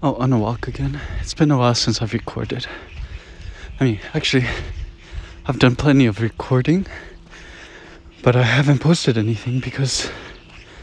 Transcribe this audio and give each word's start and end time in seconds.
Oh, 0.00 0.14
on 0.14 0.32
a 0.32 0.38
walk 0.38 0.68
again. 0.68 1.00
It's 1.20 1.34
been 1.34 1.50
a 1.50 1.58
while 1.58 1.74
since 1.74 2.00
I've 2.00 2.12
recorded. 2.12 2.68
I 3.80 3.84
mean, 3.84 4.00
actually, 4.14 4.46
I've 5.44 5.58
done 5.58 5.74
plenty 5.74 6.06
of 6.06 6.20
recording, 6.20 6.86
but 8.22 8.36
I 8.36 8.44
haven't 8.44 8.78
posted 8.78 9.18
anything 9.18 9.58
because 9.58 10.08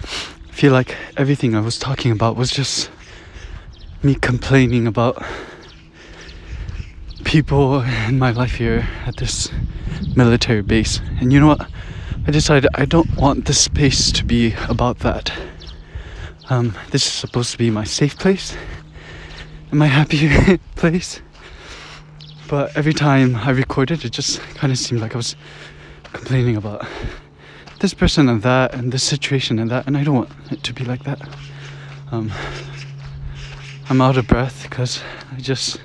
I 0.04 0.52
feel 0.52 0.74
like 0.74 0.98
everything 1.16 1.56
I 1.56 1.62
was 1.62 1.80
talking 1.80 2.12
about 2.12 2.36
was 2.36 2.52
just 2.52 2.92
me 4.04 4.16
complaining 4.16 4.86
about 4.86 5.24
people 7.24 7.84
in 8.10 8.20
my 8.20 8.32
life 8.32 8.56
here 8.56 8.86
at 9.06 9.16
this 9.16 9.50
military 10.14 10.62
base. 10.62 11.00
And 11.22 11.32
you 11.32 11.40
know 11.40 11.48
what? 11.48 11.70
I 12.28 12.32
decided 12.32 12.70
I 12.76 12.84
don't 12.84 13.16
want 13.16 13.46
this 13.46 13.62
space 13.62 14.12
to 14.12 14.26
be 14.26 14.56
about 14.68 15.00
that. 15.00 15.32
Um, 16.50 16.76
this 16.92 17.08
is 17.08 17.14
supposed 17.14 17.54
to 17.54 17.58
be 17.58 17.70
my 17.70 17.86
safe 17.86 18.20
place 18.20 18.58
and 19.70 19.80
my 19.80 19.88
happy 19.88 20.58
place. 20.76 21.22
But 22.48 22.76
every 22.78 22.94
time 22.94 23.36
I 23.36 23.50
recorded, 23.50 24.06
it 24.06 24.12
just 24.12 24.40
kind 24.56 24.72
of 24.72 24.78
seemed 24.78 25.02
like 25.02 25.14
I 25.14 25.18
was 25.18 25.36
complaining 26.14 26.56
about 26.56 26.86
this 27.80 27.94
person 27.94 28.30
and 28.30 28.42
that, 28.44 28.74
and 28.74 28.92
this 28.92 29.04
situation 29.04 29.60
and 29.60 29.70
that, 29.72 29.88
and 29.88 29.98
I 29.98 30.04
don't 30.04 30.16
want 30.16 30.30
it 30.52 30.64
to 30.64 30.74
be 30.74 30.86
like 30.86 31.04
that. 31.04 31.22
Um, 32.12 32.32
I'm 33.90 34.02
out 34.02 34.18
of 34.18 34.28
breath 34.28 34.64
because 34.64 35.02
I 35.32 35.40
just 35.40 35.80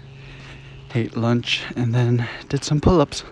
ate 0.95 1.17
lunch 1.17 1.63
and 1.77 1.95
then 1.95 2.29
did 2.49 2.65
some 2.65 2.81
pull 2.81 3.01
ups, 3.01 3.25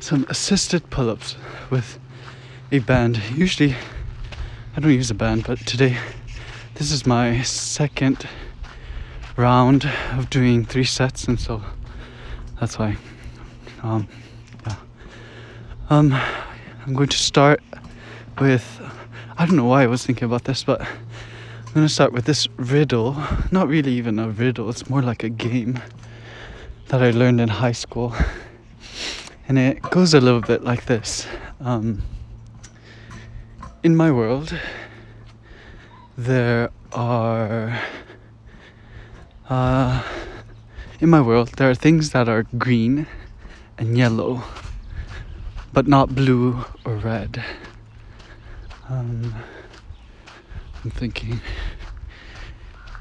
some 0.00 0.26
assisted 0.28 0.90
pull 0.90 1.10
ups 1.10 1.36
with 1.70 1.98
a 2.70 2.80
band. 2.80 3.20
Usually, 3.34 3.74
I 4.76 4.80
don't 4.80 4.92
use 4.92 5.10
a 5.10 5.14
band, 5.14 5.44
but 5.44 5.58
today 5.58 5.98
this 6.74 6.90
is 6.90 7.06
my 7.06 7.42
second 7.42 8.26
round 9.36 9.88
of 10.12 10.30
doing 10.30 10.64
three 10.64 10.84
sets, 10.84 11.24
and 11.24 11.38
so 11.38 11.62
that's 12.60 12.78
why. 12.78 12.96
Um, 13.82 14.08
yeah. 14.66 14.76
Um, 15.90 16.12
I'm 16.86 16.94
going 16.94 17.08
to 17.08 17.18
start 17.18 17.62
with. 18.38 18.80
I 19.38 19.46
don't 19.46 19.56
know 19.56 19.64
why 19.64 19.82
I 19.82 19.86
was 19.86 20.04
thinking 20.04 20.24
about 20.24 20.44
this, 20.44 20.62
but 20.64 20.80
I'm 20.80 21.74
going 21.74 21.86
to 21.86 21.92
start 21.92 22.12
with 22.12 22.26
this 22.26 22.48
riddle. 22.56 23.16
Not 23.50 23.68
really 23.68 23.92
even 23.92 24.18
a 24.18 24.28
riddle, 24.28 24.68
it's 24.68 24.90
more 24.90 25.02
like 25.02 25.24
a 25.24 25.30
game 25.30 25.80
that 26.88 27.02
I 27.02 27.10
learned 27.10 27.40
in 27.40 27.48
high 27.48 27.72
school. 27.72 28.14
And 29.48 29.58
it 29.58 29.82
goes 29.82 30.14
a 30.14 30.20
little 30.20 30.42
bit 30.42 30.62
like 30.62 30.84
this. 30.84 31.26
Um, 31.60 32.02
in 33.82 33.96
my 33.96 34.10
world, 34.12 34.56
there 36.16 36.70
are 36.92 37.80
uh, 39.52 40.02
in 40.98 41.10
my 41.10 41.20
world 41.20 41.48
there 41.58 41.68
are 41.68 41.74
things 41.74 42.10
that 42.10 42.26
are 42.26 42.44
green 42.56 43.06
and 43.76 43.98
yellow 43.98 44.42
but 45.72 45.86
not 45.86 46.14
blue 46.14 46.64
or 46.84 46.96
red. 46.96 47.44
Um, 48.88 49.34
i'm 50.82 50.90
thinking 50.90 51.40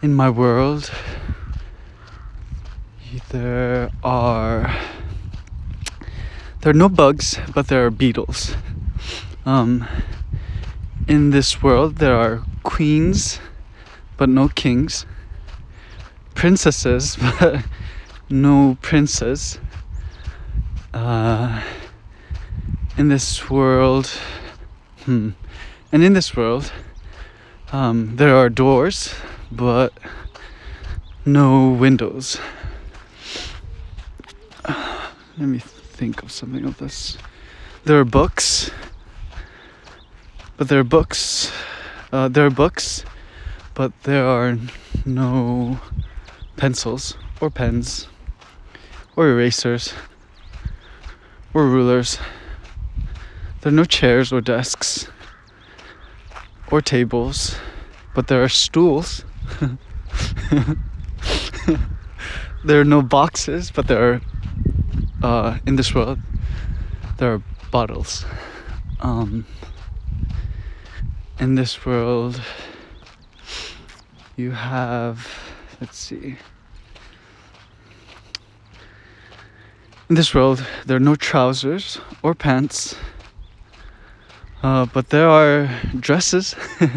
in 0.02 0.13
my 0.13 0.30
world 0.30 0.91
there 3.30 3.89
are 4.03 4.75
there 6.59 6.71
are 6.71 6.81
no 6.86 6.89
bugs 6.89 7.39
but 7.55 7.67
there 7.67 7.86
are 7.86 7.91
beetles. 7.91 8.55
Um, 9.45 9.88
in 11.08 11.31
this 11.31 11.63
world 11.63 11.95
there 11.97 12.15
are 12.15 12.43
queens 12.63 13.39
but 14.17 14.30
no 14.30 14.47
kings, 14.49 15.05
princesses 16.42 17.16
but 17.39 17.64
no 18.28 18.75
princes. 18.81 19.59
Uh, 20.92 21.61
in 22.98 23.10
this 23.10 23.48
world, 23.48 24.08
hmm, 25.05 25.30
and 25.92 26.04
in 26.04 26.14
this 26.14 26.36
world, 26.36 26.71
um, 27.71 28.15
there 28.15 28.36
are 28.36 28.49
doors 28.49 29.14
but 29.52 29.93
no 31.27 31.70
windows. 31.70 32.39
Let 34.67 35.48
me 35.48 35.60
think 35.60 36.23
of 36.23 36.32
something 36.32 36.65
of 36.65 36.80
this. 36.80 37.20
There 37.86 37.99
are 37.99 38.05
books, 38.05 38.71
but 40.58 40.70
there 40.70 40.80
are 40.80 40.83
books 40.83 41.52
uh, 42.11 42.27
there 42.27 42.48
are 42.48 42.49
books, 42.49 43.05
but 43.76 43.92
there 44.04 44.26
are 44.26 44.58
no 45.05 45.80
pencils 46.61 47.17
or 47.39 47.49
pens 47.49 48.08
or 49.16 49.30
erasers 49.30 49.95
or 51.55 51.66
rulers. 51.66 52.20
There 53.61 53.72
are 53.72 53.76
no 53.76 53.83
chairs 53.83 54.32
or 54.32 54.42
desks 54.42 55.08
or 56.70 56.80
tables, 56.80 57.55
but 58.14 58.27
there 58.27 58.44
are 58.44 58.48
stools. 58.48 59.26
there 62.64 62.80
are 62.80 62.86
no 62.86 63.02
boxes, 63.02 63.71
but 63.71 63.88
there 63.88 64.14
are, 64.14 64.21
uh, 65.23 65.58
in 65.66 65.77
this 65.77 65.95
world, 65.95 66.20
there 67.17 67.33
are 67.33 67.42
bottles. 67.71 68.23
Um, 69.00 69.48
in 71.39 71.55
this 71.55 71.88
world 71.88 72.39
you 74.38 74.52
have 74.52 75.27
let's 75.82 75.98
see 75.98 76.38
in 80.11 80.16
this 80.16 80.36
world 80.36 80.61
there 80.86 80.98
are 80.98 81.05
no 81.11 81.16
trousers 81.16 82.02
or 82.22 82.36
pants 82.36 82.98
uh, 84.61 84.86
but 84.88 85.10
there 85.10 85.30
are 85.30 85.70
dresses. 85.98 86.54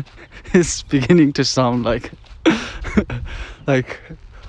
It's 0.52 0.82
beginning 0.82 1.32
to 1.34 1.44
sound 1.44 1.84
like 1.84 2.10
like 3.66 4.00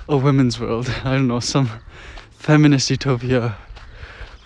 a 0.08 0.16
women's 0.16 0.58
world. 0.58 0.92
I 1.04 1.12
don't 1.14 1.28
know 1.28 1.40
some 1.40 1.70
feminist 2.30 2.90
utopia 2.90 3.56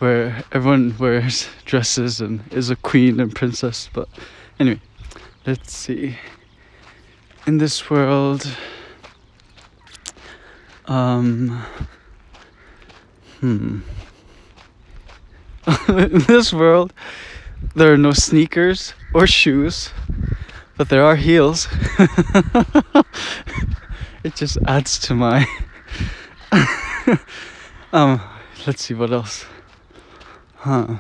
where 0.00 0.44
everyone 0.53 0.97
wears 0.98 1.48
dresses 1.64 2.20
and 2.20 2.41
is 2.53 2.69
a 2.69 2.76
queen 2.76 3.20
and 3.20 3.34
princess 3.34 3.88
but 3.94 4.06
anyway 4.59 4.82
let's 5.47 5.72
see. 5.72 6.19
In 7.47 7.56
this 7.56 7.88
world 7.88 8.47
um 10.86 11.64
hmm 13.41 13.80
in 15.88 16.19
this 16.21 16.53
world 16.53 16.93
there 17.75 17.93
are 17.93 17.98
no 17.98 18.12
sneakers 18.12 18.94
or 19.15 19.26
shoes 19.26 19.91
but 20.76 20.88
there 20.88 21.04
are 21.04 21.16
heels 21.16 21.69
it 24.25 24.34
just 24.34 24.59
adds 24.66 24.98
to 24.98 25.15
my 25.15 25.47
um 27.93 28.21
let's 28.66 28.82
see 28.82 28.94
what 28.94 29.12
else 29.12 29.44
huh 30.56 30.98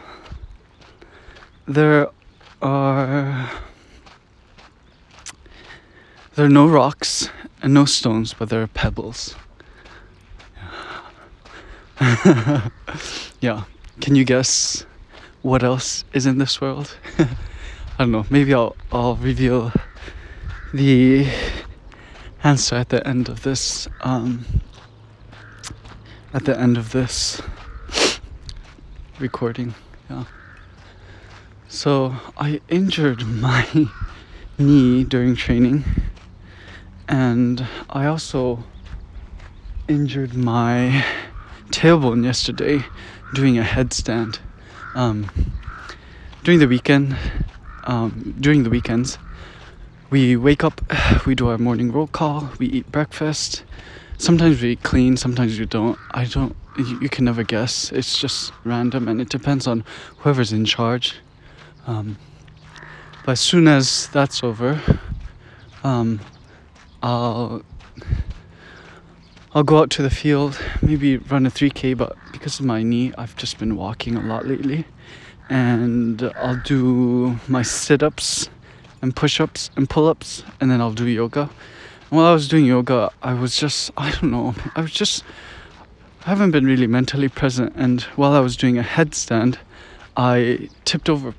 there 1.66 2.08
are 2.60 3.50
there 6.34 6.46
are 6.46 6.48
no 6.48 6.66
rocks 6.66 7.28
and 7.62 7.74
no 7.74 7.84
stones, 7.84 8.32
but 8.34 8.48
there 8.48 8.62
are 8.62 8.66
pebbles. 8.66 9.34
yeah. 13.40 13.64
Can 14.00 14.14
you 14.14 14.24
guess 14.24 14.86
what 15.42 15.62
else 15.62 16.04
is 16.14 16.24
in 16.24 16.38
this 16.38 16.60
world? 16.60 16.96
I 17.18 17.26
don't 17.98 18.12
know. 18.12 18.24
Maybe 18.30 18.54
I'll 18.54 18.74
I'll 18.90 19.16
reveal 19.16 19.72
the 20.72 21.28
answer 22.42 22.76
at 22.76 22.88
the 22.88 23.06
end 23.06 23.28
of 23.28 23.42
this 23.42 23.88
um, 24.00 24.46
at 26.32 26.46
the 26.46 26.58
end 26.58 26.78
of 26.78 26.92
this 26.92 27.42
recording. 29.18 29.74
Yeah. 30.08 30.24
So 31.68 32.16
I 32.38 32.62
injured 32.70 33.26
my 33.26 33.88
knee 34.58 35.04
during 35.04 35.36
training 35.36 35.84
and 37.06 37.66
I 37.90 38.06
also 38.06 38.64
injured 39.88 40.34
my 40.34 41.04
tailbone 41.70 42.24
yesterday 42.24 42.84
doing 43.34 43.58
a 43.58 43.62
headstand. 43.62 44.38
Um, 44.94 45.30
during 46.42 46.60
the 46.60 46.68
weekend, 46.68 47.16
um, 47.84 48.34
during 48.40 48.64
the 48.64 48.70
weekends, 48.70 49.18
we 50.10 50.36
wake 50.36 50.64
up, 50.64 50.80
we 51.26 51.34
do 51.34 51.48
our 51.48 51.58
morning 51.58 51.92
roll 51.92 52.06
call, 52.06 52.50
we 52.58 52.66
eat 52.66 52.90
breakfast. 52.90 53.64
Sometimes 54.18 54.60
we 54.60 54.76
clean, 54.76 55.16
sometimes 55.16 55.58
we 55.58 55.66
don't. 55.66 55.98
I 56.10 56.24
don't. 56.24 56.54
You, 56.76 57.00
you 57.00 57.08
can 57.08 57.24
never 57.24 57.42
guess. 57.42 57.90
It's 57.92 58.18
just 58.18 58.52
random, 58.64 59.08
and 59.08 59.20
it 59.20 59.28
depends 59.28 59.66
on 59.66 59.84
whoever's 60.18 60.52
in 60.52 60.64
charge. 60.64 61.16
Um, 61.86 62.18
but 63.24 63.32
as 63.32 63.40
soon 63.40 63.66
as 63.66 64.08
that's 64.08 64.44
over, 64.44 64.80
um, 65.84 66.20
I'll 67.02 67.62
I'll 69.52 69.64
go 69.64 69.80
out 69.80 69.90
to 69.90 70.02
the 70.02 70.10
field, 70.10 70.60
maybe 70.80 71.16
run 71.16 71.44
a 71.44 71.50
3k, 71.50 71.96
but 71.96 72.16
because 72.30 72.60
of 72.60 72.66
my 72.66 72.84
knee, 72.84 73.12
I've 73.18 73.34
just 73.34 73.58
been 73.58 73.74
walking 73.74 74.14
a 74.14 74.20
lot 74.20 74.46
lately. 74.46 74.84
And 75.48 76.22
I'll 76.36 76.60
do 76.64 77.40
my 77.48 77.62
sit 77.62 78.04
ups 78.04 78.48
and 79.02 79.16
push 79.16 79.40
ups 79.40 79.68
and 79.74 79.90
pull 79.90 80.06
ups, 80.06 80.44
and 80.60 80.70
then 80.70 80.80
I'll 80.80 80.92
do 80.92 81.06
yoga. 81.06 81.50
while 82.10 82.26
I 82.26 82.32
was 82.32 82.46
doing 82.46 82.64
yoga, 82.64 83.10
I 83.24 83.34
was 83.34 83.56
just, 83.56 83.90
I 83.96 84.12
don't 84.12 84.30
know, 84.30 84.54
I 84.76 84.82
was 84.82 84.92
just, 84.92 85.24
I 86.24 86.28
haven't 86.28 86.52
been 86.52 86.64
really 86.64 86.86
mentally 86.86 87.28
present. 87.28 87.72
And 87.74 88.02
while 88.14 88.34
I 88.34 88.40
was 88.40 88.56
doing 88.56 88.78
a 88.78 88.84
headstand, 88.84 89.56
I 90.16 90.68
tipped 90.84 91.08
over 91.08 91.34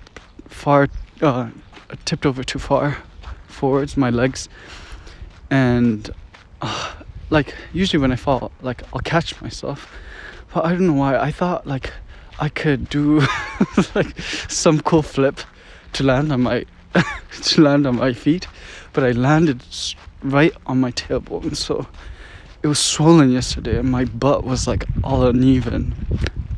far, 0.49 0.89
uh, 1.21 1.49
tipped 2.03 2.25
over 2.25 2.43
too 2.43 2.59
far 2.59 2.97
forwards, 3.47 3.95
my 3.95 4.09
legs, 4.09 4.49
and 5.49 6.09
uh, 6.61 6.91
like 7.31 7.55
usually 7.73 7.99
when 7.99 8.11
I 8.11 8.15
fall, 8.15 8.51
like 8.61 8.83
I'll 8.93 9.01
catch 9.01 9.41
myself, 9.41 9.91
but 10.53 10.63
I 10.65 10.73
don't 10.73 10.85
know 10.85 10.93
why. 10.93 11.17
I 11.17 11.31
thought 11.31 11.65
like 11.65 11.91
I 12.39 12.49
could 12.49 12.89
do 12.89 13.21
like 13.95 14.19
some 14.47 14.79
cool 14.81 15.01
flip 15.01 15.41
to 15.93 16.03
land 16.03 16.31
on 16.31 16.41
my 16.41 16.65
to 17.41 17.61
land 17.61 17.87
on 17.87 17.95
my 17.95 18.13
feet, 18.13 18.47
but 18.93 19.03
I 19.03 19.11
landed 19.11 19.63
right 20.21 20.53
on 20.67 20.79
my 20.79 20.91
tailbone, 20.91 21.55
so 21.55 21.87
it 22.61 22.67
was 22.67 22.79
swollen 22.79 23.31
yesterday, 23.31 23.79
and 23.79 23.89
my 23.89 24.05
butt 24.05 24.43
was 24.43 24.67
like 24.67 24.85
all 25.03 25.25
uneven. 25.25 25.95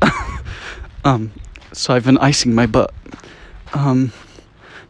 um, 1.04 1.32
so 1.72 1.94
I've 1.94 2.04
been 2.04 2.18
icing 2.18 2.54
my 2.54 2.66
butt. 2.66 2.92
Um, 3.72 4.12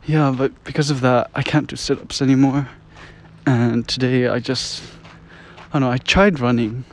yeah, 0.06 0.34
but 0.36 0.52
because 0.64 0.90
of 0.90 1.00
that, 1.02 1.30
I 1.34 1.42
can't 1.42 1.66
do 1.66 1.76
sit 1.76 1.98
ups 1.98 2.20
anymore. 2.20 2.68
And 3.46 3.86
today 3.86 4.26
I 4.28 4.38
just, 4.38 4.82
I 5.74 5.80
don't 5.80 5.88
know, 5.88 5.92
I 5.92 5.98
tried 5.98 6.38
running. 6.38 6.84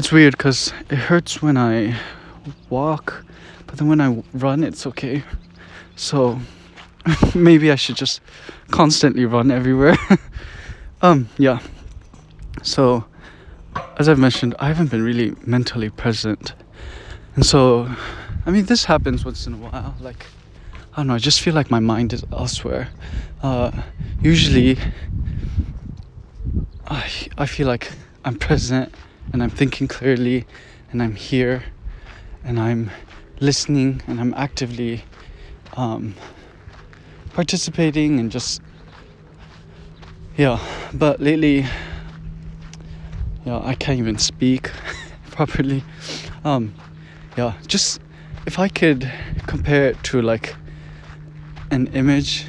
It's 0.00 0.10
weird 0.10 0.36
because 0.36 0.72
it 0.90 0.96
hurts 0.96 1.40
when 1.40 1.56
I 1.56 1.96
walk, 2.68 3.24
but 3.68 3.78
then 3.78 3.86
when 3.86 4.00
I 4.00 4.20
run, 4.32 4.64
it's 4.64 4.84
okay. 4.84 5.22
So 5.94 6.40
maybe 7.36 7.70
I 7.70 7.76
should 7.76 7.94
just 7.94 8.20
constantly 8.72 9.26
run 9.26 9.52
everywhere. 9.52 9.96
um, 11.02 11.28
yeah. 11.38 11.60
So, 12.64 13.04
as 13.96 14.08
I've 14.08 14.18
mentioned, 14.18 14.56
I 14.58 14.66
haven't 14.66 14.90
been 14.90 15.04
really 15.04 15.36
mentally 15.46 15.88
present. 15.88 16.54
And 17.36 17.46
so, 17.46 17.88
I 18.44 18.50
mean, 18.50 18.64
this 18.64 18.84
happens 18.84 19.24
once 19.24 19.46
in 19.46 19.54
a 19.54 19.58
while. 19.58 19.94
Like, 20.00 20.26
I 20.94 20.96
don't 20.96 21.06
know, 21.06 21.14
I 21.14 21.18
just 21.18 21.42
feel 21.42 21.54
like 21.54 21.70
my 21.70 21.78
mind 21.78 22.12
is 22.12 22.24
elsewhere. 22.32 22.88
Uh, 23.40 23.70
usually, 24.20 24.78
I, 26.86 27.10
I 27.38 27.46
feel 27.46 27.66
like 27.66 27.90
I'm 28.24 28.36
present 28.36 28.94
and 29.32 29.42
I'm 29.42 29.50
thinking 29.50 29.88
clearly 29.88 30.44
and 30.90 31.02
I'm 31.02 31.14
here 31.14 31.64
and 32.44 32.60
I'm 32.60 32.90
listening 33.40 34.02
and 34.06 34.20
I'm 34.20 34.34
actively 34.34 35.02
um, 35.76 36.14
participating 37.32 38.20
and 38.20 38.30
just, 38.30 38.60
yeah. 40.36 40.58
But 40.92 41.20
lately, 41.20 41.64
yeah, 43.46 43.60
I 43.64 43.74
can't 43.74 43.98
even 43.98 44.18
speak 44.18 44.70
properly. 45.30 45.82
Um, 46.44 46.74
yeah, 47.36 47.54
just 47.66 48.00
if 48.46 48.58
I 48.58 48.68
could 48.68 49.10
compare 49.46 49.88
it 49.88 50.02
to 50.04 50.20
like 50.20 50.54
an 51.70 51.86
image, 51.88 52.46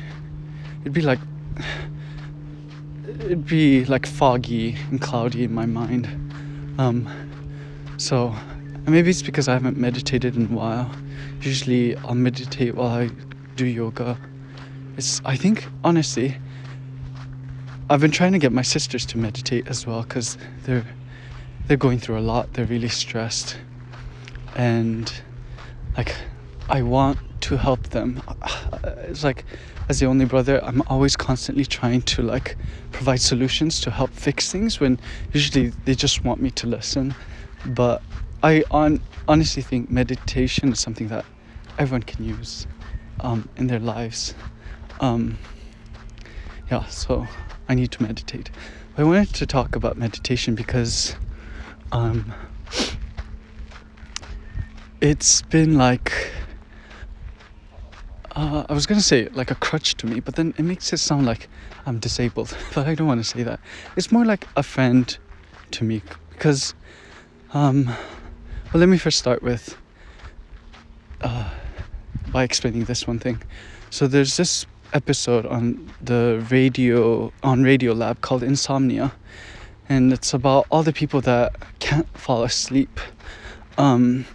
it'd 0.82 0.94
be 0.94 1.02
like 1.02 1.20
it'd 3.20 3.46
be 3.46 3.86
like 3.86 4.06
foggy 4.06 4.76
and 4.92 5.02
cloudy 5.02 5.44
in 5.44 5.54
my 5.54 5.66
mind. 5.66 6.08
Um, 6.78 7.10
so 7.98 8.36
maybe 8.86 9.10
it's 9.10 9.22
because 9.22 9.48
I 9.48 9.54
haven't 9.54 9.78
meditated 9.78 10.36
in 10.36 10.46
a 10.46 10.56
while. 10.56 10.92
Usually 11.42 11.96
I'll 11.98 12.16
meditate 12.16 12.76
while 12.76 12.90
I 12.90 13.10
do 13.56 13.66
yoga. 13.66 14.18
It's 14.98 15.22
I 15.26 15.36
think 15.36 15.68
honestly 15.84 16.38
I've 17.90 18.02
been 18.02 18.12
trying 18.12 18.34
to 18.34 18.40
get 18.40 18.52
my 18.52 18.62
sisters 18.62 19.06
to 19.08 19.18
meditate 19.18 19.68
as 19.68 19.86
well 19.86 20.04
cuz 20.04 20.38
they're 20.64 20.86
they're 21.68 21.78
going 21.78 22.00
through 22.00 22.20
a 22.20 22.26
lot. 22.34 22.54
They're 22.54 22.66
really 22.66 22.90
stressed. 22.90 23.58
And 24.56 25.12
like 25.98 26.16
I 26.70 26.82
want 26.82 27.20
to 27.42 27.58
help 27.58 27.84
them. 27.90 28.22
It's 29.08 29.24
like 29.24 29.46
as 29.88 30.00
the 30.00 30.08
only 30.08 30.26
brother, 30.26 30.64
I'm 30.64 30.82
always 30.88 31.16
constantly 31.16 31.66
trying 31.66 32.02
to 32.04 32.24
like 32.24 32.58
provide 32.92 33.22
solutions 33.22 33.80
to 33.82 33.92
help 33.92 34.10
fix 34.12 34.52
things 34.52 34.80
when 34.80 35.00
usually 35.32 35.70
they 35.86 35.94
just 35.94 36.24
want 36.24 36.42
me 36.42 36.50
to 36.52 36.68
listen. 36.68 37.14
But 37.68 38.02
I 38.42 38.64
on 38.72 39.02
honestly 39.28 39.62
think 39.62 39.92
meditation 39.92 40.72
is 40.72 40.80
something 40.80 41.08
that 41.10 41.26
everyone 41.78 42.04
can 42.04 42.24
use 42.24 42.66
um, 43.20 43.48
in 43.58 43.68
their 43.68 43.80
lives. 43.80 44.34
Um, 45.00 45.38
yeah, 46.72 46.86
so 46.86 47.28
I 47.70 47.76
need 47.76 47.92
to 47.92 48.02
meditate. 48.02 48.50
I 48.98 49.04
wanted 49.04 49.34
to 49.36 49.46
talk 49.46 49.76
about 49.76 49.98
meditation 49.98 50.56
because 50.56 51.16
um, 51.92 52.34
it's 55.02 55.44
been 55.44 55.78
like 55.78 56.32
uh, 58.36 58.66
I 58.68 58.74
was 58.74 58.86
gonna 58.86 59.02
say 59.02 59.30
like 59.30 59.52
a 59.52 59.56
crutch 59.56 59.96
to 59.96 60.08
me, 60.08 60.20
but 60.20 60.36
then 60.36 60.54
it 60.58 60.64
makes 60.64 60.92
it 60.92 60.98
sound 60.98 61.26
like 61.26 61.48
I'm 61.86 62.00
disabled. 62.00 62.56
But 62.74 62.88
I 62.88 62.96
don't 62.96 63.08
want 63.08 63.24
to 63.24 63.30
say 63.30 63.44
that. 63.44 63.60
It's 63.96 64.12
more 64.12 64.26
like 64.26 64.48
a 64.56 64.64
friend 64.64 65.18
to 65.72 65.84
me 65.84 66.02
because, 66.32 66.74
um, 67.54 67.86
well, 67.86 68.80
let 68.80 68.90
me 68.90 68.98
first 68.98 69.18
start 69.18 69.42
with 69.42 69.78
uh, 71.22 71.50
by 72.32 72.44
explaining 72.44 72.84
this 72.86 73.08
one 73.08 73.20
thing. 73.20 73.42
So 73.90 74.08
there's 74.08 74.36
this 74.38 74.66
episode 74.94 75.46
on 75.46 75.92
the 76.02 76.46
radio 76.50 77.32
on 77.44 77.64
Radiolab 77.64 78.22
called 78.22 78.44
Insomnia, 78.44 79.14
and 79.88 80.12
it's 80.12 80.34
about 80.34 80.68
all 80.70 80.84
the 80.84 80.94
people 80.94 81.22
that 81.22 81.56
can't 81.80 82.08
fall 82.18 82.44
asleep. 82.44 83.00
Um, 83.78 84.26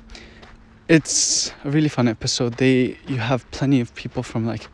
it's 0.91 1.53
a 1.65 1.71
really 1.71 1.89
fun 1.89 2.09
episode. 2.09 2.55
They 2.55 2.99
you 3.07 3.19
have 3.19 3.49
plenty 3.53 3.81
of 3.81 3.95
people 3.95 4.25
from 4.25 4.45
like 4.45 4.67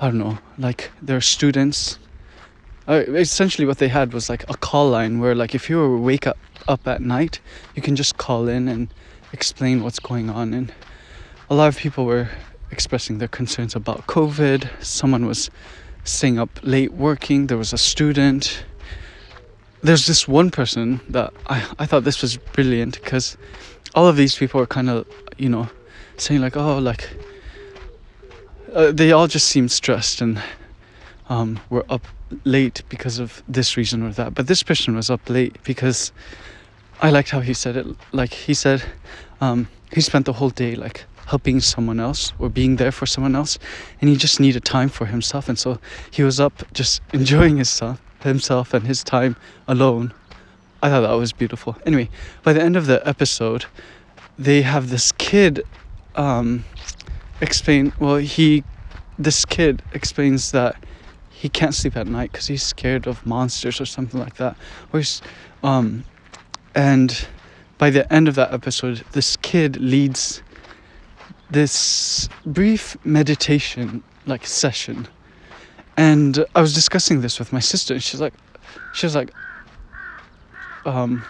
I 0.00 0.08
don't 0.08 0.18
know, 0.18 0.38
like 0.58 0.90
their 1.00 1.20
students. 1.20 1.98
Uh, 2.88 3.04
essentially, 3.08 3.64
what 3.64 3.78
they 3.78 3.88
had 3.88 4.12
was 4.12 4.28
like 4.28 4.42
a 4.50 4.56
call 4.56 4.90
line 4.90 5.20
where, 5.20 5.34
like, 5.34 5.54
if 5.54 5.70
you 5.70 5.76
were 5.78 5.96
wake 5.96 6.26
up 6.26 6.36
up 6.66 6.86
at 6.88 7.00
night, 7.00 7.40
you 7.76 7.82
can 7.82 7.94
just 7.94 8.16
call 8.16 8.48
in 8.48 8.66
and 8.68 8.92
explain 9.32 9.82
what's 9.84 10.00
going 10.00 10.28
on. 10.28 10.52
And 10.52 10.72
a 11.48 11.54
lot 11.54 11.68
of 11.68 11.76
people 11.78 12.04
were 12.04 12.28
expressing 12.72 13.18
their 13.18 13.28
concerns 13.28 13.76
about 13.76 14.08
COVID. 14.08 14.68
Someone 14.82 15.24
was 15.24 15.50
staying 16.02 16.38
up 16.38 16.50
late 16.64 16.92
working. 16.92 17.46
There 17.46 17.58
was 17.58 17.72
a 17.72 17.78
student. 17.78 18.64
There's 19.82 20.06
this 20.06 20.26
one 20.26 20.50
person 20.50 21.00
that 21.10 21.32
I, 21.46 21.64
I 21.78 21.86
thought 21.86 22.02
this 22.02 22.22
was 22.22 22.38
brilliant 22.38 23.00
because 23.00 23.36
all 23.94 24.08
of 24.08 24.16
these 24.16 24.34
people 24.36 24.60
are 24.60 24.66
kind 24.66 24.90
of 24.90 25.06
you 25.38 25.48
know, 25.48 25.68
saying 26.16 26.40
like, 26.40 26.56
oh, 26.56 26.78
like 26.78 27.08
uh, 28.72 28.92
they 28.92 29.12
all 29.12 29.26
just 29.26 29.48
seem 29.48 29.68
stressed 29.68 30.20
and 30.20 30.42
um, 31.28 31.60
were 31.70 31.84
up 31.88 32.06
late 32.44 32.82
because 32.88 33.18
of 33.18 33.42
this 33.48 33.76
reason 33.76 34.02
or 34.02 34.10
that. 34.12 34.34
But 34.34 34.46
this 34.46 34.62
person 34.62 34.96
was 34.96 35.10
up 35.10 35.28
late 35.28 35.56
because 35.64 36.12
I 37.00 37.10
liked 37.10 37.30
how 37.30 37.40
he 37.40 37.54
said 37.54 37.76
it. 37.76 37.86
Like 38.12 38.32
he 38.32 38.54
said, 38.54 38.82
um, 39.40 39.68
he 39.92 40.00
spent 40.00 40.26
the 40.26 40.32
whole 40.32 40.50
day 40.50 40.74
like 40.74 41.04
helping 41.26 41.60
someone 41.60 42.00
else 42.00 42.32
or 42.38 42.48
being 42.48 42.76
there 42.76 42.92
for 42.92 43.06
someone 43.06 43.34
else, 43.34 43.58
and 44.00 44.10
he 44.10 44.16
just 44.16 44.40
needed 44.40 44.64
time 44.64 44.88
for 44.88 45.06
himself. 45.06 45.48
And 45.48 45.58
so 45.58 45.78
he 46.10 46.22
was 46.22 46.40
up 46.40 46.62
just 46.72 47.00
enjoying 47.12 47.58
his 47.58 47.70
himself, 47.70 48.00
himself 48.22 48.74
and 48.74 48.86
his 48.86 49.04
time 49.04 49.36
alone. 49.68 50.12
I 50.82 50.90
thought 50.90 51.00
that 51.00 51.14
was 51.14 51.32
beautiful. 51.32 51.76
Anyway, 51.86 52.10
by 52.42 52.52
the 52.52 52.62
end 52.62 52.76
of 52.76 52.86
the 52.86 53.06
episode, 53.08 53.64
they 54.38 54.62
have 54.62 54.90
this 54.90 55.12
kid 55.12 55.62
um, 56.14 56.64
explain. 57.40 57.92
Well, 57.98 58.16
he, 58.16 58.64
this 59.18 59.44
kid 59.44 59.82
explains 59.92 60.52
that 60.52 60.76
he 61.30 61.48
can't 61.48 61.74
sleep 61.74 61.96
at 61.96 62.06
night 62.06 62.32
because 62.32 62.46
he's 62.46 62.62
scared 62.62 63.06
of 63.06 63.24
monsters 63.26 63.80
or 63.80 63.86
something 63.86 64.18
like 64.18 64.36
that. 64.36 64.56
Or 64.92 65.02
um, 65.62 66.04
and 66.74 67.26
by 67.78 67.90
the 67.90 68.10
end 68.12 68.28
of 68.28 68.34
that 68.36 68.52
episode, 68.52 69.04
this 69.12 69.36
kid 69.36 69.80
leads 69.80 70.42
this 71.50 72.28
brief 72.46 72.96
meditation 73.04 74.02
like 74.26 74.46
session. 74.46 75.06
And 75.96 76.44
I 76.54 76.60
was 76.60 76.74
discussing 76.74 77.20
this 77.20 77.38
with 77.38 77.52
my 77.52 77.60
sister, 77.60 77.94
and 77.94 78.02
she's 78.02 78.20
like, 78.20 78.34
she 78.94 79.06
was 79.06 79.14
like, 79.14 79.30
um, 80.84 81.24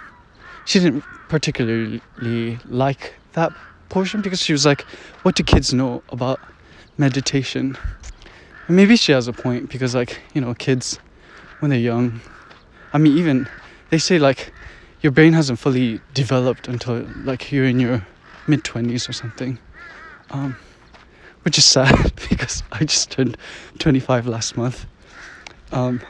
she 0.64 0.80
didn't 0.80 1.04
particularly 1.28 2.00
like 2.64 3.14
that 3.33 3.52
portion 3.88 4.21
because 4.21 4.40
she 4.40 4.52
was 4.52 4.64
like, 4.66 4.83
what 5.23 5.35
do 5.35 5.42
kids 5.42 5.73
know 5.73 6.02
about 6.11 6.40
meditation? 6.99 7.76
And 8.66 8.76
maybe 8.76 8.97
she 8.97 9.12
has 9.12 9.28
a 9.28 9.33
point 9.33 9.68
because, 9.71 9.94
like, 9.94 10.21
you 10.33 10.40
know, 10.40 10.54
kids 10.54 10.99
when 11.61 11.71
they're 11.71 11.78
young, 11.78 12.21
I 12.92 12.99
mean, 12.99 13.16
even 13.18 13.49
they 13.90 13.99
say 13.99 14.18
like 14.18 14.52
your 15.00 15.12
brain 15.12 15.33
hasn't 15.33 15.59
fully 15.59 16.00
developed 16.14 16.68
until 16.68 17.06
like 17.25 17.52
you're 17.52 17.66
in 17.66 17.78
your 17.78 18.06
mid 18.47 18.64
20s 18.64 19.09
or 19.09 19.12
something. 19.12 19.59
Um, 20.30 20.56
which 21.42 21.59
is 21.59 21.64
sad 21.76 22.12
because 22.28 22.62
I 22.73 22.85
just 22.85 23.11
turned 23.11 23.37
25 23.78 24.26
last 24.26 24.56
month. 24.56 24.87
Um, 25.73 26.00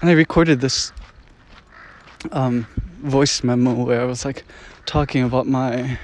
and 0.00 0.10
I 0.10 0.12
recorded 0.12 0.60
this 0.60 0.92
um, 2.30 2.66
voice 3.02 3.42
memo 3.42 3.74
where 3.74 4.00
I 4.00 4.04
was 4.04 4.24
like 4.24 4.44
talking 4.86 5.22
about 5.22 5.46
my 5.46 5.98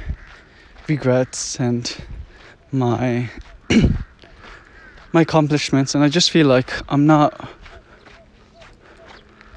regrets 0.88 1.58
and 1.60 1.96
my 2.72 3.30
my 5.12 5.22
accomplishments 5.22 5.94
and 5.94 6.04
I 6.04 6.08
just 6.08 6.30
feel 6.30 6.46
like 6.46 6.70
I'm 6.88 7.06
not 7.06 7.48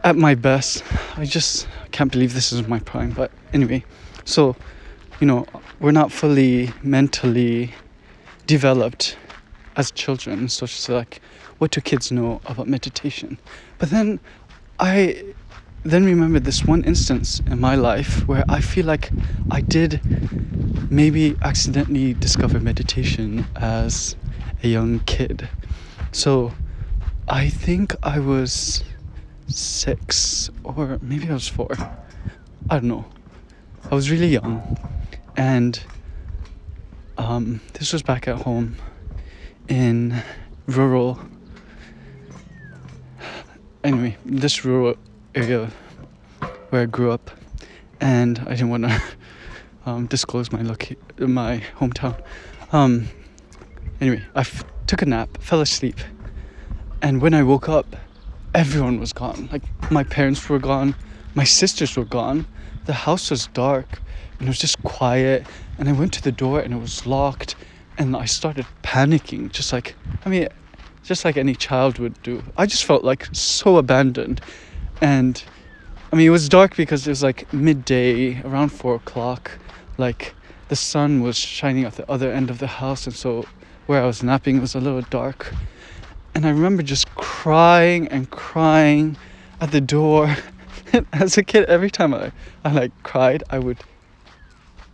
at 0.03 0.15
my 0.15 0.36
best. 0.36 0.83
I 1.17 1.25
just 1.25 1.67
can't 1.91 2.12
believe 2.12 2.33
this 2.33 2.51
is 2.51 2.67
my 2.67 2.79
prime. 2.79 3.12
But 3.12 3.31
anyway, 3.53 3.83
so 4.25 4.55
you 5.19 5.27
know, 5.27 5.45
we're 5.79 5.91
not 5.91 6.12
fully 6.12 6.71
mentally 6.81 7.74
developed 8.48 9.17
as 9.75 9.91
children. 9.91 10.50
So 10.50 10.63
it's 10.63 10.89
like, 10.89 11.21
what 11.60 11.71
do 11.71 11.81
kids 11.81 12.12
know 12.12 12.41
about 12.45 12.67
meditation? 12.67 13.39
But 13.77 13.91
then 13.91 14.19
I 14.79 15.24
then 15.84 16.06
remembered 16.06 16.44
this 16.44 16.64
one 16.64 16.84
instance 16.84 17.42
in 17.48 17.60
my 17.60 17.76
life 17.76 18.28
where 18.28 18.46
I 18.48 18.62
feel 18.62 18.86
like 18.86 19.12
I 19.50 19.62
did 19.62 20.00
maybe 20.92 21.36
accidentally 21.42 22.14
discover 22.14 22.60
meditation 22.60 23.46
as 23.56 24.16
a 24.64 24.68
young 24.68 25.00
kid. 25.02 25.50
So 26.12 26.54
I 27.28 27.50
think 27.50 27.96
I 28.04 28.20
was 28.20 28.84
six 29.48 30.50
or 30.64 31.00
maybe 31.02 31.30
I 31.30 31.34
was 31.34 31.48
four. 31.48 31.72
I 32.70 32.76
don't 32.76 32.84
know. 32.84 33.06
I 33.90 33.96
was 33.96 34.12
really 34.12 34.28
young 34.28 34.78
and 35.36 35.82
um, 37.18 37.62
this 37.74 37.94
was 37.94 38.04
back 38.04 38.28
at 38.28 38.42
home 38.42 38.76
in 39.68 40.22
rural 40.68 41.20
anyway 43.84 44.16
this 44.26 44.64
rural 44.64 44.96
area 45.34 45.72
where 46.70 46.82
I 46.82 46.86
grew 46.86 47.12
up 47.12 47.32
and 48.00 48.40
I 48.40 48.52
didn't 48.52 48.70
want 48.70 48.84
to 48.84 49.02
um, 49.86 50.08
disclose 50.08 50.52
my 50.52 50.62
look 50.62 50.90
my 51.18 51.64
hometown. 51.78 52.22
Um, 52.72 53.08
anyway 54.00 54.24
I 54.36 54.42
f- 54.42 54.66
took 54.88 55.02
a 55.02 55.06
nap 55.06 55.42
fell 55.42 55.62
asleep 55.62 56.00
and 57.02 57.22
when 57.22 57.34
I 57.34 57.44
woke 57.44 57.70
up 57.70 57.96
everyone 58.54 59.00
was 59.00 59.14
gone. 59.14 59.48
Like 59.52 59.64
my 59.92 60.04
parents 60.04 60.50
were 60.50 60.60
gone 60.60 60.96
my 61.34 61.46
sisters 61.46 61.96
were 61.96 62.06
gone 62.06 62.46
the 62.86 62.94
house 62.94 63.32
was 63.32 63.48
dark 63.48 64.02
and 64.40 64.48
it 64.48 64.50
was 64.50 64.60
just 64.60 64.84
quiet 64.84 65.46
and 65.78 65.88
I 65.88 65.94
went 65.94 66.12
to 66.14 66.22
the 66.22 66.32
door 66.32 66.60
and 66.60 66.74
it 66.74 66.78
was 66.78 67.06
locked 67.06 67.56
and 67.98 68.16
I 68.18 68.26
started 68.26 68.66
panicking 68.84 69.52
just 69.52 69.72
like 69.72 69.96
I 70.26 70.30
mean 70.30 70.50
just 71.04 71.26
like 71.26 71.38
any 71.38 71.56
child 71.56 72.00
would 72.00 72.22
do. 72.22 72.44
I 72.58 72.66
just 72.66 72.84
felt 72.86 73.04
like 73.04 73.28
so 73.32 73.78
abandoned 73.78 74.42
and 75.01 75.43
I 76.13 76.15
mean 76.15 76.27
it 76.27 76.29
was 76.29 76.48
dark 76.48 76.75
because 76.75 77.05
it 77.08 77.10
was 77.10 77.24
like 77.24 77.51
midday 77.51 78.41
around 78.43 78.70
four 78.70 78.96
o'clock. 78.96 79.51
Like 79.98 80.36
the 80.70 80.75
sun 80.75 81.22
was 81.22 81.38
shining 81.38 81.84
at 81.84 81.96
the 81.96 82.10
other 82.10 82.31
end 82.31 82.50
of 82.50 82.60
the 82.60 82.67
house 82.67 83.05
and 83.08 83.15
so 83.15 83.46
where 83.88 84.01
I 84.01 84.05
was 84.05 84.24
napping 84.24 84.58
it 84.58 84.62
was 84.62 84.75
a 84.75 84.79
little 84.79 85.01
dark. 85.01 85.53
And 86.34 86.46
I 86.46 86.50
remember 86.50 86.84
just 86.84 87.13
crying 87.15 88.08
and 88.08 88.29
crying 88.29 89.17
at 89.60 89.72
the 89.72 89.81
door. 89.81 90.36
As 91.13 91.38
a 91.38 91.43
kid 91.43 91.65
every 91.65 91.89
time 91.89 92.13
I, 92.13 92.31
I 92.63 92.72
like 92.72 92.91
cried 93.03 93.43
I 93.50 93.60
would 93.60 93.77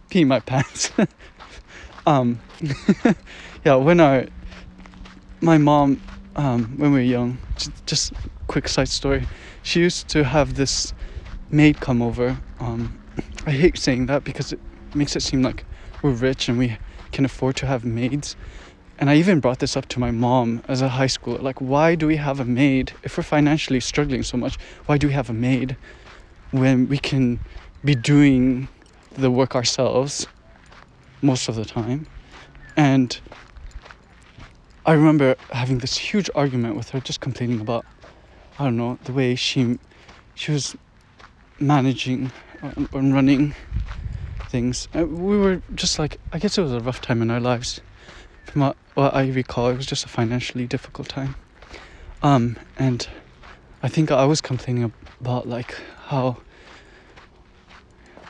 pee 0.09 0.23
my 0.23 0.39
pants. 0.39 0.91
um, 2.07 2.39
yeah, 3.65 3.75
when 3.75 3.99
I, 3.99 4.27
my 5.41 5.57
mom, 5.57 6.01
um, 6.35 6.75
when 6.77 6.91
we 6.91 6.99
were 6.99 7.03
young, 7.03 7.37
just, 7.55 7.85
just 7.85 8.13
quick 8.47 8.67
side 8.67 8.89
story, 8.89 9.27
she 9.63 9.79
used 9.81 10.07
to 10.09 10.23
have 10.23 10.55
this 10.55 10.93
maid 11.49 11.79
come 11.79 12.01
over. 12.01 12.37
Um, 12.59 12.99
I 13.45 13.51
hate 13.51 13.77
saying 13.77 14.07
that 14.07 14.23
because 14.23 14.53
it 14.53 14.59
makes 14.93 15.15
it 15.15 15.21
seem 15.21 15.41
like 15.41 15.65
we're 16.01 16.11
rich 16.11 16.49
and 16.49 16.57
we 16.57 16.77
can 17.11 17.25
afford 17.25 17.55
to 17.57 17.65
have 17.65 17.85
maids. 17.85 18.35
And 18.99 19.09
I 19.09 19.15
even 19.15 19.39
brought 19.39 19.59
this 19.59 19.77
up 19.77 19.87
to 19.89 19.99
my 19.99 20.11
mom 20.11 20.63
as 20.67 20.81
a 20.81 20.89
high 20.89 21.05
schooler. 21.07 21.41
Like, 21.41 21.61
why 21.61 21.95
do 21.95 22.07
we 22.07 22.15
have 22.15 22.39
a 22.39 22.45
maid 22.45 22.93
if 23.03 23.17
we're 23.17 23.23
financially 23.23 23.79
struggling 23.79 24.23
so 24.23 24.37
much? 24.37 24.57
Why 24.87 24.97
do 24.97 25.07
we 25.07 25.13
have 25.13 25.29
a 25.29 25.33
maid 25.33 25.77
when 26.51 26.87
we 26.87 26.97
can 26.97 27.39
be 27.83 27.95
doing 27.95 28.67
the 29.17 29.31
work 29.31 29.55
ourselves 29.55 30.27
most 31.21 31.49
of 31.49 31.55
the 31.55 31.65
time. 31.65 32.07
And 32.75 33.19
I 34.85 34.93
remember 34.93 35.35
having 35.51 35.79
this 35.79 35.97
huge 35.97 36.29
argument 36.35 36.75
with 36.75 36.89
her, 36.91 36.99
just 36.99 37.19
complaining 37.19 37.59
about, 37.59 37.85
I 38.59 38.65
don't 38.65 38.77
know, 38.77 38.97
the 39.03 39.13
way 39.13 39.35
she 39.35 39.77
she 40.35 40.51
was 40.51 40.75
managing 41.59 42.31
and 42.61 43.13
running 43.13 43.53
things. 44.49 44.87
Uh, 44.95 45.05
we 45.05 45.37
were 45.37 45.61
just 45.75 45.99
like, 45.99 46.19
I 46.31 46.39
guess 46.39 46.57
it 46.57 46.61
was 46.61 46.71
a 46.71 46.79
rough 46.79 47.01
time 47.01 47.21
in 47.21 47.29
our 47.29 47.39
lives. 47.39 47.81
From 48.45 48.61
what, 48.61 48.77
what 48.93 49.13
I 49.13 49.29
recall, 49.29 49.69
it 49.69 49.77
was 49.77 49.85
just 49.85 50.05
a 50.05 50.07
financially 50.07 50.65
difficult 50.67 51.09
time. 51.09 51.35
Um, 52.23 52.57
and 52.77 53.07
I 53.83 53.89
think 53.89 54.11
I 54.11 54.25
was 54.25 54.41
complaining 54.41 54.91
about 55.21 55.47
like 55.47 55.75
how 56.05 56.37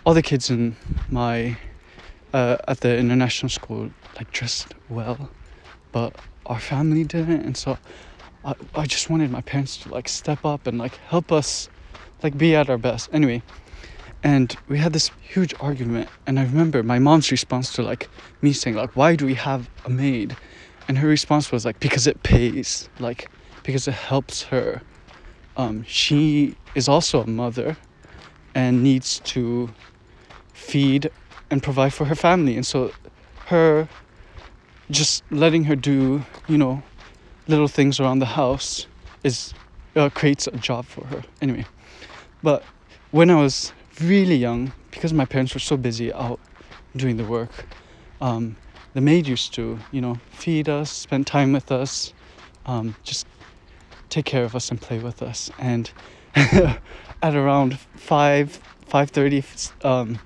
all 0.05 0.13
the 0.13 0.21
kids 0.21 0.49
in 0.49 0.75
my 1.09 1.57
uh, 2.33 2.57
at 2.67 2.81
the 2.81 2.97
international 2.97 3.49
school 3.49 3.91
like 4.17 4.31
dressed 4.31 4.73
well, 4.89 5.29
but 5.91 6.15
our 6.45 6.59
family 6.59 7.03
didn't, 7.03 7.41
and 7.41 7.55
so 7.55 7.77
I, 8.45 8.53
I 8.75 8.85
just 8.85 9.09
wanted 9.09 9.31
my 9.31 9.41
parents 9.41 9.77
to 9.77 9.89
like 9.89 10.07
step 10.07 10.45
up 10.45 10.67
and 10.67 10.77
like 10.77 10.97
help 11.07 11.31
us 11.31 11.69
like 12.23 12.37
be 12.37 12.55
at 12.55 12.69
our 12.69 12.77
best. 12.77 13.09
Anyway, 13.13 13.41
and 14.23 14.55
we 14.67 14.77
had 14.79 14.93
this 14.93 15.11
huge 15.21 15.53
argument, 15.59 16.09
and 16.25 16.39
I 16.39 16.43
remember 16.43 16.83
my 16.83 16.99
mom's 16.99 17.31
response 17.31 17.73
to 17.73 17.83
like 17.83 18.09
me 18.41 18.53
saying 18.53 18.75
like, 18.75 18.95
"Why 18.95 19.15
do 19.15 19.25
we 19.25 19.35
have 19.35 19.69
a 19.85 19.89
maid?" 19.89 20.35
And 20.87 20.97
her 20.97 21.07
response 21.07 21.51
was 21.51 21.65
like, 21.65 21.79
"Because 21.79 22.07
it 22.07 22.23
pays, 22.23 22.89
like 22.99 23.29
because 23.63 23.87
it 23.87 23.93
helps 23.93 24.43
her." 24.43 24.81
Um, 25.55 25.83
she 25.87 26.55
is 26.75 26.87
also 26.87 27.21
a 27.23 27.27
mother 27.27 27.77
and 28.53 28.83
needs 28.83 29.19
to 29.19 29.69
feed 30.53 31.09
and 31.49 31.63
provide 31.63 31.93
for 31.93 32.05
her 32.05 32.15
family. 32.15 32.55
And 32.55 32.65
so 32.65 32.91
her 33.47 33.87
just 34.89 35.23
letting 35.31 35.63
her 35.65 35.75
do, 35.75 36.23
you 36.47 36.57
know, 36.57 36.83
little 37.47 37.67
things 37.67 37.99
around 37.99 38.19
the 38.19 38.25
house 38.25 38.87
is 39.23 39.53
uh, 39.95 40.09
creates 40.09 40.47
a 40.47 40.57
job 40.57 40.85
for 40.85 41.05
her. 41.07 41.23
Anyway, 41.41 41.65
but 42.43 42.63
when 43.11 43.29
I 43.29 43.35
was 43.35 43.73
really 44.01 44.35
young, 44.35 44.73
because 44.91 45.13
my 45.13 45.25
parents 45.25 45.53
were 45.53 45.59
so 45.59 45.77
busy 45.77 46.13
out 46.13 46.39
doing 46.95 47.17
the 47.17 47.23
work, 47.23 47.49
um, 48.21 48.55
the 48.93 49.01
maid 49.01 49.27
used 49.27 49.53
to, 49.55 49.79
you 49.91 50.01
know, 50.01 50.17
feed 50.31 50.69
us, 50.69 50.91
spend 50.91 51.27
time 51.27 51.51
with 51.53 51.71
us, 51.71 52.13
um, 52.65 52.95
just 53.03 53.27
take 54.09 54.25
care 54.25 54.43
of 54.43 54.55
us 54.55 54.69
and 54.69 54.79
play 54.81 54.99
with 54.99 55.21
us. 55.21 55.49
And 55.57 55.91
at 56.35 57.35
around 57.35 57.79
five, 57.95 58.59
five 58.85 59.09
thirty, 59.09 59.43
um, 59.83 60.19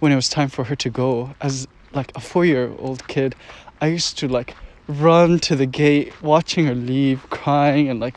when 0.00 0.10
it 0.10 0.16
was 0.16 0.28
time 0.28 0.48
for 0.48 0.64
her 0.64 0.74
to 0.74 0.90
go 0.90 1.32
as 1.40 1.68
like 1.94 2.10
a 2.16 2.20
four 2.20 2.44
year 2.44 2.72
old 2.78 3.06
kid 3.08 3.34
i 3.80 3.86
used 3.86 4.18
to 4.18 4.28
like 4.28 4.54
run 4.88 5.38
to 5.38 5.56
the 5.56 5.66
gate 5.66 6.12
watching 6.22 6.66
her 6.66 6.74
leave 6.74 7.28
crying 7.30 7.88
and 7.88 8.00
like 8.00 8.16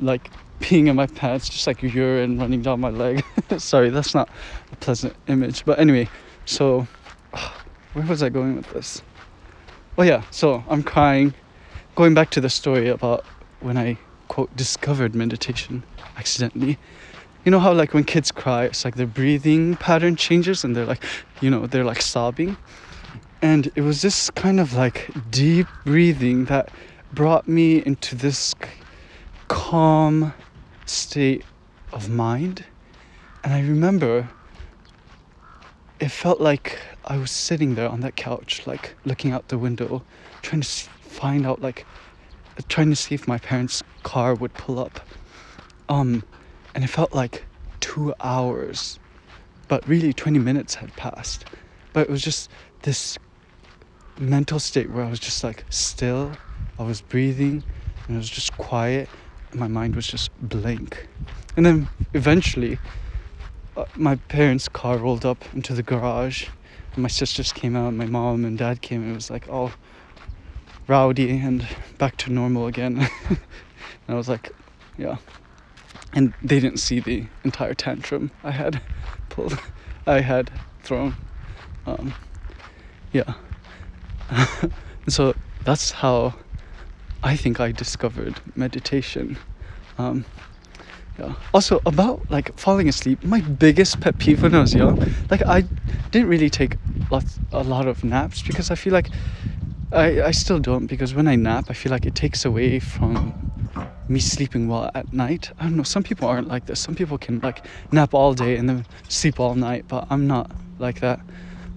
like 0.00 0.30
peeing 0.60 0.88
in 0.88 0.96
my 0.96 1.06
pants 1.06 1.48
just 1.48 1.66
like 1.66 1.82
urine 1.82 2.38
running 2.38 2.62
down 2.62 2.80
my 2.80 2.90
leg. 2.90 3.24
Sorry 3.58 3.90
that's 3.90 4.14
not 4.14 4.28
a 4.70 4.76
pleasant 4.76 5.14
image 5.26 5.64
but 5.64 5.78
anyway 5.78 6.08
so 6.44 6.86
where 7.92 8.06
was 8.06 8.22
i 8.22 8.28
going 8.28 8.56
with 8.56 8.70
this? 8.72 9.02
Oh 9.98 10.02
yeah 10.02 10.22
so 10.30 10.64
i'm 10.68 10.82
crying 10.82 11.34
going 11.96 12.14
back 12.14 12.30
to 12.30 12.40
the 12.40 12.48
story 12.50 12.88
about 12.88 13.24
when 13.60 13.76
i 13.76 13.98
quote 14.28 14.54
discovered 14.56 15.14
meditation 15.14 15.82
accidentally. 16.16 16.78
You 17.44 17.50
know 17.50 17.58
how 17.58 17.72
like 17.72 17.92
when 17.92 18.04
kids 18.04 18.30
cry 18.30 18.64
it's 18.64 18.84
like 18.84 18.94
their 18.94 19.06
breathing 19.06 19.76
pattern 19.76 20.14
changes 20.16 20.64
and 20.64 20.76
they're 20.76 20.86
like 20.86 21.04
you 21.40 21.50
know 21.50 21.66
they're 21.66 21.84
like 21.84 22.00
sobbing 22.00 22.56
and 23.42 23.70
it 23.74 23.82
was 23.82 24.02
this 24.02 24.30
kind 24.30 24.58
of 24.60 24.74
like 24.74 25.10
deep 25.30 25.66
breathing 25.84 26.46
that 26.46 26.70
brought 27.12 27.46
me 27.46 27.84
into 27.84 28.14
this 28.14 28.54
calm 29.48 30.32
state 30.86 31.44
of 31.92 32.08
mind 32.08 32.64
and 33.44 33.52
i 33.52 33.60
remember 33.60 34.28
it 36.00 36.10
felt 36.10 36.40
like 36.40 36.78
i 37.04 37.18
was 37.18 37.30
sitting 37.30 37.74
there 37.74 37.88
on 37.88 38.00
that 38.00 38.16
couch 38.16 38.66
like 38.66 38.94
looking 39.04 39.32
out 39.32 39.48
the 39.48 39.58
window 39.58 40.02
trying 40.40 40.60
to 40.60 40.68
find 40.68 41.46
out 41.46 41.60
like 41.60 41.84
trying 42.68 42.88
to 42.88 42.96
see 42.96 43.14
if 43.14 43.28
my 43.28 43.38
parents 43.38 43.82
car 44.02 44.34
would 44.34 44.54
pull 44.54 44.78
up 44.78 45.00
um 45.88 46.22
and 46.74 46.84
it 46.84 46.88
felt 46.88 47.14
like 47.14 47.44
two 47.80 48.14
hours, 48.20 48.98
but 49.68 49.86
really 49.86 50.12
20 50.12 50.38
minutes 50.38 50.74
had 50.76 50.94
passed. 50.96 51.44
But 51.92 52.02
it 52.02 52.10
was 52.10 52.22
just 52.22 52.48
this 52.82 53.18
mental 54.22 54.58
state 54.58 54.90
where 54.90 55.04
I 55.04 55.10
was 55.10 55.20
just 55.20 55.44
like 55.44 55.64
still, 55.68 56.32
I 56.78 56.84
was 56.84 57.00
breathing, 57.00 57.62
and 58.06 58.16
it 58.16 58.18
was 58.18 58.30
just 58.30 58.56
quiet, 58.56 59.08
my 59.54 59.68
mind 59.68 59.96
was 59.96 60.06
just 60.06 60.30
blank. 60.40 61.08
And 61.56 61.66
then 61.66 61.88
eventually, 62.14 62.78
uh, 63.76 63.84
my 63.96 64.16
parents' 64.28 64.68
car 64.68 64.96
rolled 64.96 65.26
up 65.26 65.44
into 65.54 65.74
the 65.74 65.82
garage, 65.82 66.48
and 66.94 67.02
my 67.02 67.08
sisters 67.08 67.52
came 67.52 67.76
out, 67.76 67.94
my 67.94 68.06
mom 68.06 68.44
and 68.44 68.56
dad 68.56 68.80
came, 68.80 69.02
and 69.02 69.12
it 69.12 69.14
was 69.14 69.30
like 69.30 69.48
all 69.48 69.72
rowdy 70.86 71.38
and 71.38 71.66
back 71.98 72.16
to 72.18 72.32
normal 72.32 72.66
again. 72.66 73.08
and 73.28 73.38
I 74.08 74.14
was 74.14 74.28
like, 74.28 74.52
yeah. 74.98 75.16
And 76.14 76.34
they 76.42 76.60
didn't 76.60 76.78
see 76.78 77.00
the 77.00 77.26
entire 77.44 77.74
tantrum 77.74 78.30
I 78.44 78.50
had 78.50 78.82
pulled, 79.28 79.58
I 80.06 80.20
had 80.20 80.50
thrown. 80.82 81.16
Um, 81.86 82.14
yeah. 83.12 83.34
so 85.08 85.34
that's 85.64 85.90
how 85.90 86.34
I 87.22 87.36
think 87.36 87.60
I 87.60 87.72
discovered 87.72 88.34
meditation. 88.56 89.38
Um, 89.98 90.24
yeah. 91.18 91.34
Also 91.52 91.80
about 91.84 92.30
like 92.30 92.56
falling 92.58 92.88
asleep, 92.88 93.22
my 93.22 93.40
biggest 93.40 94.00
pet 94.00 94.18
peeve 94.18 94.42
when 94.42 94.54
I 94.54 94.60
was 94.60 94.74
young, 94.74 94.98
like 95.30 95.42
I 95.42 95.62
didn't 96.10 96.28
really 96.28 96.50
take 96.50 96.76
lots 97.10 97.38
a 97.52 97.62
lot 97.62 97.86
of 97.86 98.02
naps 98.02 98.42
because 98.42 98.70
I 98.70 98.74
feel 98.74 98.92
like 98.92 99.08
I 99.92 100.22
I 100.22 100.30
still 100.30 100.58
don't 100.58 100.86
because 100.86 101.14
when 101.14 101.28
I 101.28 101.36
nap, 101.36 101.66
I 101.68 101.74
feel 101.74 101.92
like 101.92 102.06
it 102.06 102.14
takes 102.14 102.44
away 102.44 102.80
from 102.80 103.34
me 104.08 104.20
sleeping 104.20 104.68
well 104.68 104.90
at 104.94 105.12
night. 105.12 105.50
I 105.58 105.64
don't 105.64 105.76
know. 105.76 105.82
Some 105.82 106.02
people 106.02 106.28
aren't 106.28 106.48
like 106.48 106.66
this. 106.66 106.80
Some 106.80 106.94
people 106.94 107.18
can 107.18 107.40
like 107.40 107.64
nap 107.92 108.14
all 108.14 108.34
day 108.34 108.56
and 108.56 108.68
then 108.68 108.86
sleep 109.08 109.38
all 109.38 109.54
night, 109.54 109.84
but 109.88 110.06
I'm 110.10 110.26
not 110.26 110.50
like 110.78 111.00
that. 111.00 111.20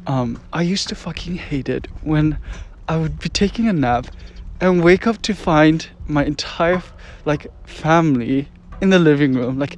Um, 0.08 0.40
I 0.54 0.62
used 0.62 0.88
to 0.90 0.96
fucking 0.96 1.36
hate 1.36 1.70
it 1.70 1.88
when 2.02 2.38
I 2.88 2.98
would 2.98 3.20
be 3.20 3.30
taking 3.30 3.68
a 3.68 3.74
nap 3.74 4.08
and 4.62 4.84
wake 4.84 5.08
up 5.08 5.22
to 5.24 5.34
find 5.34 5.88
my 6.08 6.24
entire 6.24 6.82
like 7.26 7.48
family 7.68 8.48
in 8.82 8.90
the 8.92 9.00
living 9.00 9.34
room, 9.34 9.58
like 9.58 9.78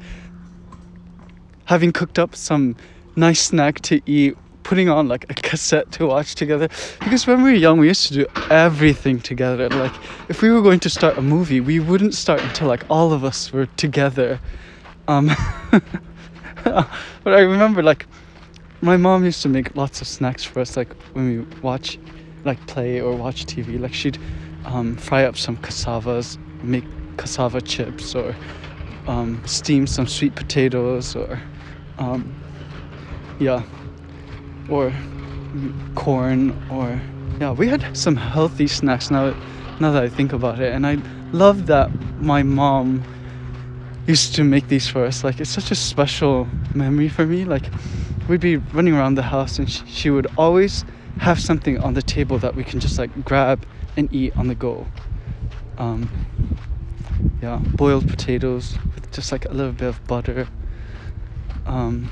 having 1.65 1.91
cooked 1.91 2.19
up 2.19 2.35
some 2.35 2.75
nice 3.15 3.41
snack 3.41 3.79
to 3.81 4.01
eat, 4.05 4.37
putting 4.63 4.89
on 4.89 5.07
like 5.07 5.25
a 5.29 5.33
cassette 5.33 5.91
to 5.93 6.07
watch 6.07 6.35
together. 6.35 6.67
Because 6.99 7.25
when 7.25 7.41
we 7.43 7.51
were 7.51 7.55
young, 7.55 7.79
we 7.79 7.87
used 7.87 8.07
to 8.09 8.13
do 8.13 8.25
everything 8.49 9.21
together. 9.21 9.69
Like 9.69 9.93
if 10.27 10.41
we 10.41 10.51
were 10.51 10.61
going 10.61 10.81
to 10.81 10.89
start 10.89 11.17
a 11.17 11.21
movie, 11.21 11.61
we 11.61 11.79
wouldn't 11.79 12.13
start 12.13 12.41
until 12.41 12.67
like 12.67 12.83
all 12.89 13.13
of 13.13 13.23
us 13.23 13.53
were 13.53 13.67
together. 13.77 14.39
Um, 15.07 15.31
but 16.63 17.33
I 17.33 17.39
remember 17.39 17.81
like 17.81 18.05
my 18.81 18.97
mom 18.97 19.25
used 19.25 19.41
to 19.41 19.49
make 19.49 19.75
lots 19.75 20.01
of 20.01 20.07
snacks 20.07 20.43
for 20.43 20.59
us, 20.59 20.77
like 20.77 20.93
when 21.13 21.27
we 21.27 21.59
watch, 21.61 21.97
like 22.45 22.65
play 22.67 23.01
or 23.01 23.15
watch 23.15 23.45
TV. 23.45 23.79
Like 23.79 23.93
she'd 23.93 24.17
um, 24.65 24.95
fry 24.97 25.25
up 25.25 25.37
some 25.37 25.57
cassavas, 25.57 26.37
make 26.63 26.83
cassava 27.17 27.61
chips, 27.61 28.13
or 28.13 28.35
um, 29.07 29.41
steam 29.45 29.87
some 29.87 30.07
sweet 30.07 30.35
potatoes, 30.35 31.15
or 31.15 31.41
um, 31.97 32.33
yeah, 33.39 33.63
or 34.69 34.93
corn, 35.95 36.55
or 36.69 36.99
yeah. 37.39 37.51
We 37.51 37.67
had 37.67 37.97
some 37.97 38.15
healthy 38.15 38.67
snacks 38.67 39.09
now. 39.09 39.35
Now 39.79 39.91
that 39.91 40.03
I 40.03 40.09
think 40.09 40.33
about 40.33 40.59
it, 40.59 40.73
and 40.73 40.85
I 40.85 40.97
love 41.31 41.67
that 41.67 41.91
my 42.19 42.41
mom 42.43 43.03
used 44.07 44.35
to 44.35 44.43
make 44.43 44.67
these 44.69 44.87
for 44.87 45.05
us. 45.05 45.23
Like 45.23 45.39
it's 45.39 45.49
such 45.49 45.71
a 45.71 45.75
special 45.75 46.47
memory 46.73 47.09
for 47.09 47.25
me. 47.25 47.43
Like 47.43 47.65
we'd 48.27 48.41
be 48.41 48.57
running 48.57 48.93
around 48.93 49.15
the 49.15 49.23
house, 49.23 49.59
and 49.59 49.69
she, 49.69 49.85
she 49.87 50.09
would 50.09 50.27
always 50.37 50.85
have 51.19 51.39
something 51.39 51.79
on 51.79 51.93
the 51.93 52.01
table 52.01 52.37
that 52.39 52.55
we 52.55 52.63
can 52.63 52.79
just 52.79 52.97
like 52.99 53.23
grab 53.23 53.65
and 53.95 54.13
eat 54.13 54.35
on 54.37 54.47
the 54.47 54.55
go. 54.55 54.85
Um, 55.77 56.09
yeah, 57.41 57.59
boiled 57.75 58.07
potatoes 58.07 58.77
with 58.93 59.11
just 59.11 59.31
like 59.31 59.45
a 59.45 59.51
little 59.51 59.71
bit 59.71 59.87
of 59.87 60.05
butter. 60.07 60.47
Um, 61.65 62.09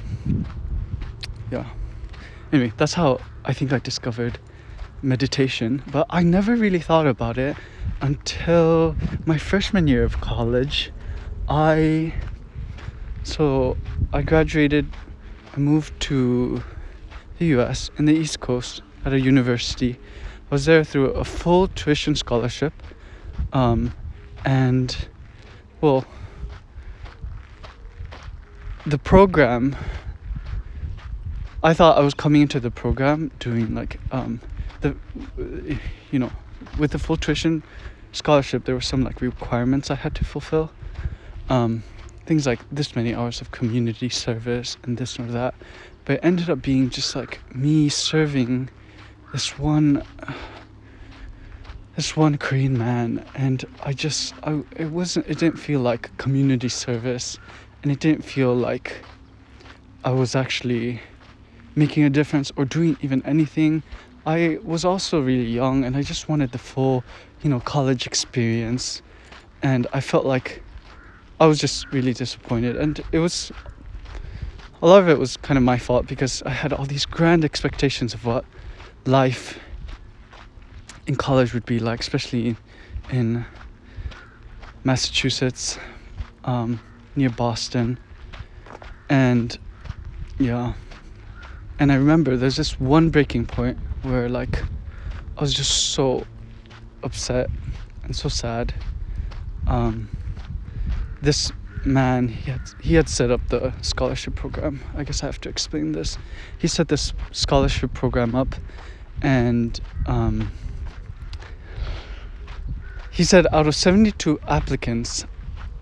yeah. 1.52 1.66
Anyway, 2.52 2.74
that's 2.78 2.94
how 2.94 3.20
I 3.44 3.54
think 3.54 3.74
I 3.74 3.80
discovered 3.80 4.40
meditation, 5.02 5.84
but 5.92 6.06
I 6.10 6.24
never 6.24 6.56
really 6.56 6.80
thought 6.80 7.08
about 7.08 7.38
it 7.38 7.56
until 8.02 8.96
my 9.26 9.38
freshman 9.38 9.88
year 9.88 10.04
of 10.04 10.22
college. 10.22 10.92
I 11.48 12.14
so 13.24 13.78
I 14.14 14.22
graduated 14.22 14.88
I 15.56 15.60
moved 15.60 15.98
to 16.02 16.62
the 17.40 17.46
US 17.58 17.90
in 17.98 18.06
the 18.06 18.14
East 18.14 18.42
Coast 18.42 18.82
at 19.06 19.14
a 19.14 19.20
university. 19.20 19.98
I 20.52 20.56
was 20.56 20.66
there 20.66 20.84
through 20.84 21.12
a 21.12 21.24
full 21.24 21.70
tuition 21.70 22.16
scholarship. 22.16 22.74
Um, 23.54 23.94
and, 24.44 25.08
well, 25.80 26.06
the 28.86 28.98
program, 28.98 29.78
I 31.64 31.74
thought 31.74 31.98
I 31.98 32.02
was 32.02 32.14
coming 32.14 32.42
into 32.42 32.60
the 32.60 32.72
program 32.72 33.32
doing 33.40 33.74
like, 33.74 34.00
um, 34.12 34.42
the, 34.82 34.96
you 36.12 36.20
know, 36.20 36.32
with 36.78 36.92
the 36.92 37.00
full 37.00 37.16
tuition 37.16 37.64
scholarship, 38.12 38.66
there 38.66 38.76
were 38.76 38.82
some 38.82 39.04
like 39.04 39.22
requirements 39.22 39.90
I 39.90 39.96
had 39.96 40.16
to 40.16 40.26
fulfill. 40.26 40.72
Um, 41.50 41.84
things 42.26 42.46
like 42.46 42.60
this 42.72 42.96
many 42.96 43.14
hours 43.14 43.42
of 43.42 43.52
community 43.52 44.10
service 44.10 44.78
and 44.84 44.98
this 44.98 45.20
or 45.20 45.26
that 45.26 45.54
but 46.06 46.14
it 46.14 46.20
ended 46.24 46.50
up 46.50 46.62
being 46.62 46.90
just 46.90 47.16
like 47.16 47.40
me 47.56 47.90
serving 47.90 48.70
this 49.32 49.58
one 49.60 50.04
this 51.96 52.16
one 52.18 52.38
korean 52.38 52.78
man 52.78 53.24
and 53.36 53.66
i 53.84 53.94
just 53.94 54.34
I, 54.44 54.62
it 54.76 54.92
wasn't 54.92 55.28
it 55.28 55.40
didn't 55.40 55.58
feel 55.58 55.80
like 55.80 56.16
community 56.18 56.70
service 56.70 57.38
and 57.84 57.92
it 57.92 58.00
didn't 58.00 58.24
feel 58.24 58.56
like 58.56 59.04
i 60.04 60.12
was 60.12 60.36
actually 60.36 61.02
making 61.76 62.04
a 62.04 62.10
difference 62.10 62.52
or 62.56 62.66
doing 62.66 62.98
even 63.02 63.22
anything. 63.26 63.84
I 64.26 64.60
was 64.64 64.86
also 64.86 65.22
really 65.22 65.46
young 65.46 65.84
and 65.84 65.96
i 65.96 66.02
just 66.02 66.28
wanted 66.28 66.52
the 66.52 66.58
full 66.58 67.04
you 67.44 67.50
know 67.50 67.60
college 67.60 68.08
experience 68.08 69.04
and 69.62 69.86
i 69.94 70.02
felt 70.02 70.26
like 70.26 70.64
I 71.40 71.48
was 71.48 71.60
just 71.60 71.92
really 71.92 72.14
disappointed, 72.14 72.78
and 72.78 73.02
it 73.12 73.20
was 73.20 73.52
a 74.82 74.88
lot 74.88 75.02
of 75.02 75.10
it 75.10 75.20
was 75.20 75.36
kind 75.38 75.58
of 75.58 75.64
my 75.64 75.78
fault 75.78 76.08
because 76.08 76.42
I 76.44 76.52
had 76.52 76.72
all 76.72 76.86
these 76.86 77.06
grand 77.06 77.44
expectations 77.44 78.14
of 78.14 78.24
what 78.24 78.46
life 79.06 79.60
in 81.08 81.16
college 81.16 81.54
would 81.54 81.66
be 81.66 81.80
like, 81.80 82.00
especially 82.00 82.56
in 83.12 83.46
Massachusetts, 84.86 85.78
um, 86.46 86.80
near 87.18 87.30
Boston, 87.30 88.00
and 89.10 89.58
yeah, 90.40 90.74
and 91.80 91.92
I 91.92 91.96
remember 91.96 92.38
there's 92.38 92.56
this 92.56 92.80
one 92.80 93.10
breaking 93.10 93.46
point 93.46 93.78
where 94.04 94.30
like 94.30 94.64
I 95.38 95.42
was 95.42 95.54
just 95.54 95.92
so 95.94 96.26
upset 97.04 97.50
and 98.04 98.16
so 98.16 98.30
sad. 98.30 98.74
Um, 99.68 100.10
this 101.22 101.52
man 101.86 102.28
he 102.28 102.52
had 102.52 102.62
he 102.80 102.96
had 102.96 103.08
set 103.08 103.30
up 103.32 103.48
the 103.50 103.74
scholarship 103.82 104.36
program. 104.36 104.82
I 104.96 105.04
guess 105.04 105.24
I 105.24 105.28
have 105.28 105.40
to 105.42 105.50
explain 105.50 105.92
this. 105.92 106.18
He 106.58 106.68
set 106.68 106.88
this 106.88 107.14
scholarship 107.32 107.94
program 107.94 108.36
up, 108.36 108.56
and 109.22 109.80
um, 110.08 110.52
he 113.12 113.24
said 113.24 113.46
out 113.52 113.68
of 113.68 113.76
seventy 113.76 114.12
two 114.12 114.40
applicants, 114.48 115.26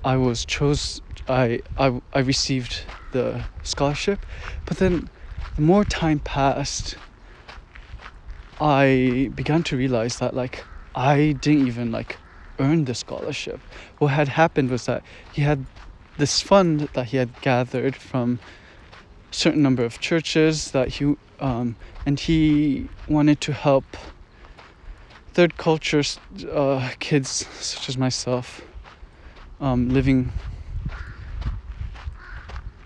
I 0.04 0.18
was 0.18 0.46
chose. 0.46 1.02
I, 1.28 1.62
I 1.78 2.02
I 2.14 2.20
received 2.20 2.84
the 3.12 3.44
scholarship, 3.64 4.26
but 4.66 4.78
then 4.78 5.10
the 5.56 5.62
more 5.62 5.86
time 5.86 6.20
passed, 6.20 6.96
I 8.60 9.32
began 9.36 9.64
to 9.64 9.78
realize 9.78 10.18
that 10.18 10.36
like 10.36 10.66
I 10.96 11.34
didn't 11.40 11.68
even 11.68 11.92
like 11.92 12.18
earned 12.60 12.88
the 12.88 12.96
scholarship. 12.96 13.60
What 13.98 14.10
had 14.10 14.28
happened 14.28 14.70
was 14.70 14.86
that 14.86 15.04
he 15.32 15.42
had 15.42 15.66
this 16.18 16.42
fund 16.42 16.90
that 16.94 17.08
he 17.08 17.18
had 17.18 17.42
gathered 17.42 17.96
from 17.96 18.40
a 19.32 19.34
certain 19.34 19.62
number 19.62 19.84
of 19.84 20.00
churches 20.00 20.72
that 20.72 20.90
he 20.90 21.16
um, 21.40 21.76
and 22.06 22.20
he 22.20 22.88
wanted 23.08 23.42
to 23.42 23.54
help 23.54 23.86
third 25.34 25.58
culture 25.58 26.04
uh, 26.52 26.90
kids 27.00 27.48
such 27.60 27.90
as 27.90 27.98
myself 27.98 28.62
um, 29.60 29.90
living 29.90 30.32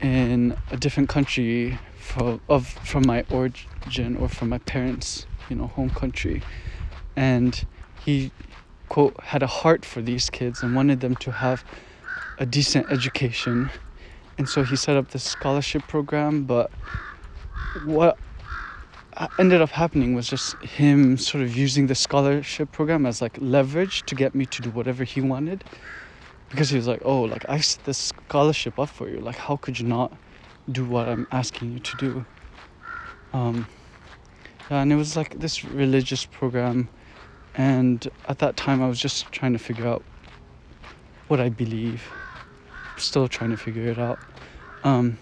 in 0.01 0.55
a 0.71 0.77
different 0.77 1.09
country 1.09 1.77
of 2.49 2.67
from 2.67 3.05
my 3.05 3.23
origin 3.29 4.15
or 4.17 4.29
from 4.29 4.49
my 4.49 4.57
parents 4.59 5.27
you 5.49 5.55
know 5.55 5.67
home 5.67 5.89
country 5.89 6.41
and 7.15 7.65
he 8.03 8.31
quote 8.89 9.15
had 9.23 9.43
a 9.43 9.47
heart 9.47 9.85
for 9.85 10.01
these 10.01 10.29
kids 10.29 10.63
and 10.63 10.75
wanted 10.75 11.01
them 11.01 11.15
to 11.17 11.31
have 11.31 11.63
a 12.37 12.45
decent 12.45 12.87
education. 12.89 13.71
And 14.37 14.49
so 14.49 14.63
he 14.63 14.75
set 14.75 14.97
up 14.97 15.09
this 15.09 15.23
scholarship 15.23 15.87
program. 15.87 16.45
But 16.45 16.71
what 17.73 18.19
ended 19.39 19.61
up 19.61 19.71
happening 19.71 20.13
was 20.15 20.29
just 20.29 20.61
him 20.63 21.17
sort 21.17 21.43
of 21.43 21.55
using 21.55 21.87
the 21.87 21.95
scholarship 21.95 22.71
program 22.71 23.05
as 23.05 23.21
like 23.21 23.37
leverage 23.41 24.05
to 24.05 24.15
get 24.15 24.35
me 24.35 24.45
to 24.47 24.61
do 24.61 24.71
whatever 24.71 25.03
he 25.03 25.21
wanted. 25.21 25.65
Because 26.49 26.69
he 26.69 26.77
was 26.77 26.87
like 26.87 27.01
oh 27.03 27.21
like 27.23 27.45
i 27.49 27.59
set 27.59 27.83
this 27.85 27.97
scholarship 27.99 28.79
up 28.79 28.89
for 28.89 29.09
you. 29.09 29.19
Like 29.21 29.37
how 29.37 29.57
could 29.57 29.79
you 29.79 29.87
not 29.87 30.17
do 30.71 30.85
what 30.85 31.09
i'm 31.09 31.27
asking 31.31 31.71
you 31.73 31.79
to 31.79 31.97
do? 31.97 32.25
Um 33.33 33.67
yeah, 34.69 34.81
and 34.81 34.91
it 34.93 34.95
was 34.97 35.15
like 35.17 35.39
this 35.39 35.63
religious 35.65 36.25
program 36.25 36.89
and 37.57 38.07
at 38.29 38.39
that 38.39 38.55
time 38.55 38.81
i 38.81 38.87
was 38.87 38.99
just 38.99 39.31
trying 39.31 39.53
to 39.53 39.59
figure 39.59 39.87
out 39.87 40.03
what 41.27 41.39
i 41.39 41.49
believe 41.49 42.03
still 42.97 43.27
trying 43.27 43.49
to 43.49 43.57
figure 43.57 43.87
it 43.87 43.99
out 43.99 44.17
um 44.83 45.17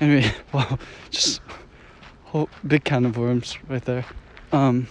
anyway 0.00 0.32
wow 0.52 0.78
just 1.10 1.40
whole 2.26 2.50
big 2.66 2.84
can 2.84 3.06
of 3.06 3.16
worms 3.16 3.56
right 3.68 3.84
there. 3.84 4.04
Um, 4.52 4.88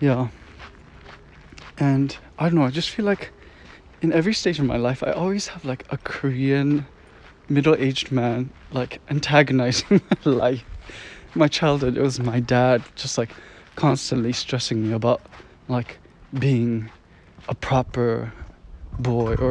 yeah. 0.00 0.28
And 1.78 2.16
I 2.38 2.44
don't 2.44 2.54
know, 2.54 2.64
I 2.64 2.70
just 2.70 2.90
feel 2.90 3.04
like 3.04 3.30
in 4.00 4.12
every 4.12 4.32
stage 4.32 4.58
of 4.58 4.64
my 4.64 4.76
life, 4.76 5.02
I 5.02 5.10
always 5.10 5.48
have 5.48 5.64
like 5.64 5.84
a 5.90 5.98
Korean 5.98 6.86
middle 7.48 7.74
aged 7.74 8.10
man 8.10 8.50
like 8.70 9.00
antagonizing 9.10 10.00
my 10.24 10.32
life. 10.32 10.64
My 11.34 11.48
childhood, 11.48 11.96
it 11.96 12.00
was 12.00 12.20
my 12.20 12.40
dad 12.40 12.82
just 12.94 13.18
like 13.18 13.30
constantly 13.76 14.32
stressing 14.32 14.82
me 14.82 14.92
about 14.92 15.20
like 15.68 15.98
being 16.38 16.90
a 17.48 17.54
proper 17.54 18.32
boy 18.98 19.34
or 19.34 19.50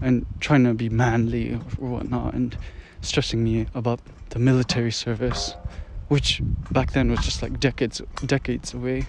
and 0.00 0.26
trying 0.40 0.64
to 0.64 0.74
be 0.74 0.88
manly 0.88 1.54
or 1.78 1.88
whatnot 1.88 2.34
and 2.34 2.56
stressing 3.00 3.42
me 3.42 3.66
about 3.74 4.00
the 4.30 4.38
military 4.38 4.90
service, 4.90 5.54
which 6.08 6.40
back 6.70 6.92
then 6.92 7.10
was 7.10 7.20
just 7.20 7.42
like 7.42 7.60
decades 7.60 8.02
decades 8.26 8.74
away, 8.74 9.06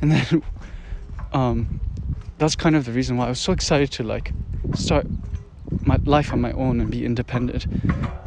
and 0.00 0.12
then 0.12 0.42
um, 1.32 1.80
that's 2.38 2.56
kind 2.56 2.74
of 2.74 2.84
the 2.84 2.92
reason 2.92 3.16
why 3.16 3.26
I 3.26 3.28
was 3.28 3.40
so 3.40 3.52
excited 3.52 3.90
to 3.92 4.02
like 4.02 4.32
start 4.74 5.06
my 5.84 5.96
life 6.04 6.32
on 6.32 6.40
my 6.40 6.52
own 6.52 6.80
and 6.80 6.90
be 6.90 7.04
independent, 7.04 7.66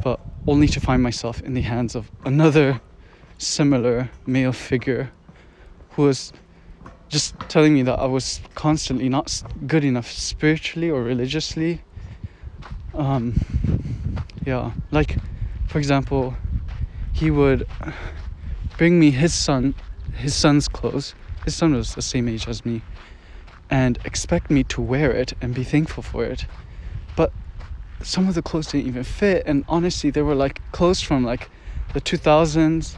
but 0.04 0.20
only 0.48 0.68
to 0.70 0.80
find 0.80 1.02
myself 1.02 1.42
in 1.42 1.54
the 1.54 1.62
hands 1.62 1.96
of 1.96 2.10
another 2.24 2.80
similar 3.38 4.10
male 4.26 4.54
figure 4.54 5.12
who 5.96 6.04
was 6.04 6.34
just 7.10 7.38
telling 7.48 7.74
me 7.74 7.84
that 7.84 8.00
I 8.00 8.06
was 8.06 8.42
constantly 8.56 9.10
not 9.10 9.44
good 9.68 9.84
enough 9.84 10.12
spiritually 10.12 10.90
or 10.90 11.02
religiously. 11.02 11.82
Um, 12.94 13.34
yeah, 14.46 14.72
like 14.92 15.18
for 15.68 15.78
example, 15.78 16.36
he 17.14 17.32
would 17.32 17.68
bring 18.78 19.00
me 19.00 19.12
his 19.12 19.34
son, 19.34 19.76
his 20.14 20.34
son's 20.34 20.68
clothes. 20.68 21.16
His 21.44 21.56
son 21.56 21.74
was 21.74 21.96
the 21.96 22.02
same 22.02 22.28
age 22.28 22.48
as 22.48 22.66
me, 22.66 22.82
and 23.70 23.98
expect 24.04 24.50
me 24.50 24.64
to 24.66 24.82
wear 24.82 25.12
it 25.12 25.34
and 25.42 25.54
be 25.54 25.64
thankful 25.64 26.04
for 26.04 26.26
it. 26.26 26.46
But 27.16 27.32
some 28.02 28.28
of 28.28 28.36
the 28.36 28.42
clothes 28.42 28.68
didn't 28.68 28.88
even 28.88 29.04
fit, 29.04 29.44
and 29.46 29.64
honestly, 29.68 30.10
they 30.10 30.22
were 30.22 30.36
like 30.36 30.60
clothes 30.72 31.02
from 31.02 31.24
like 31.24 31.50
the 31.94 32.02
2000s, 32.02 32.96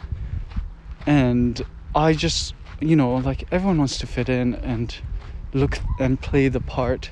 and 1.05 1.61
I 1.95 2.13
just, 2.13 2.53
you 2.79 2.95
know, 2.95 3.15
like 3.15 3.47
everyone 3.51 3.77
wants 3.77 3.97
to 3.99 4.07
fit 4.07 4.29
in 4.29 4.55
and 4.55 4.95
look 5.53 5.79
and 5.99 6.19
play 6.21 6.47
the 6.47 6.59
part 6.59 7.11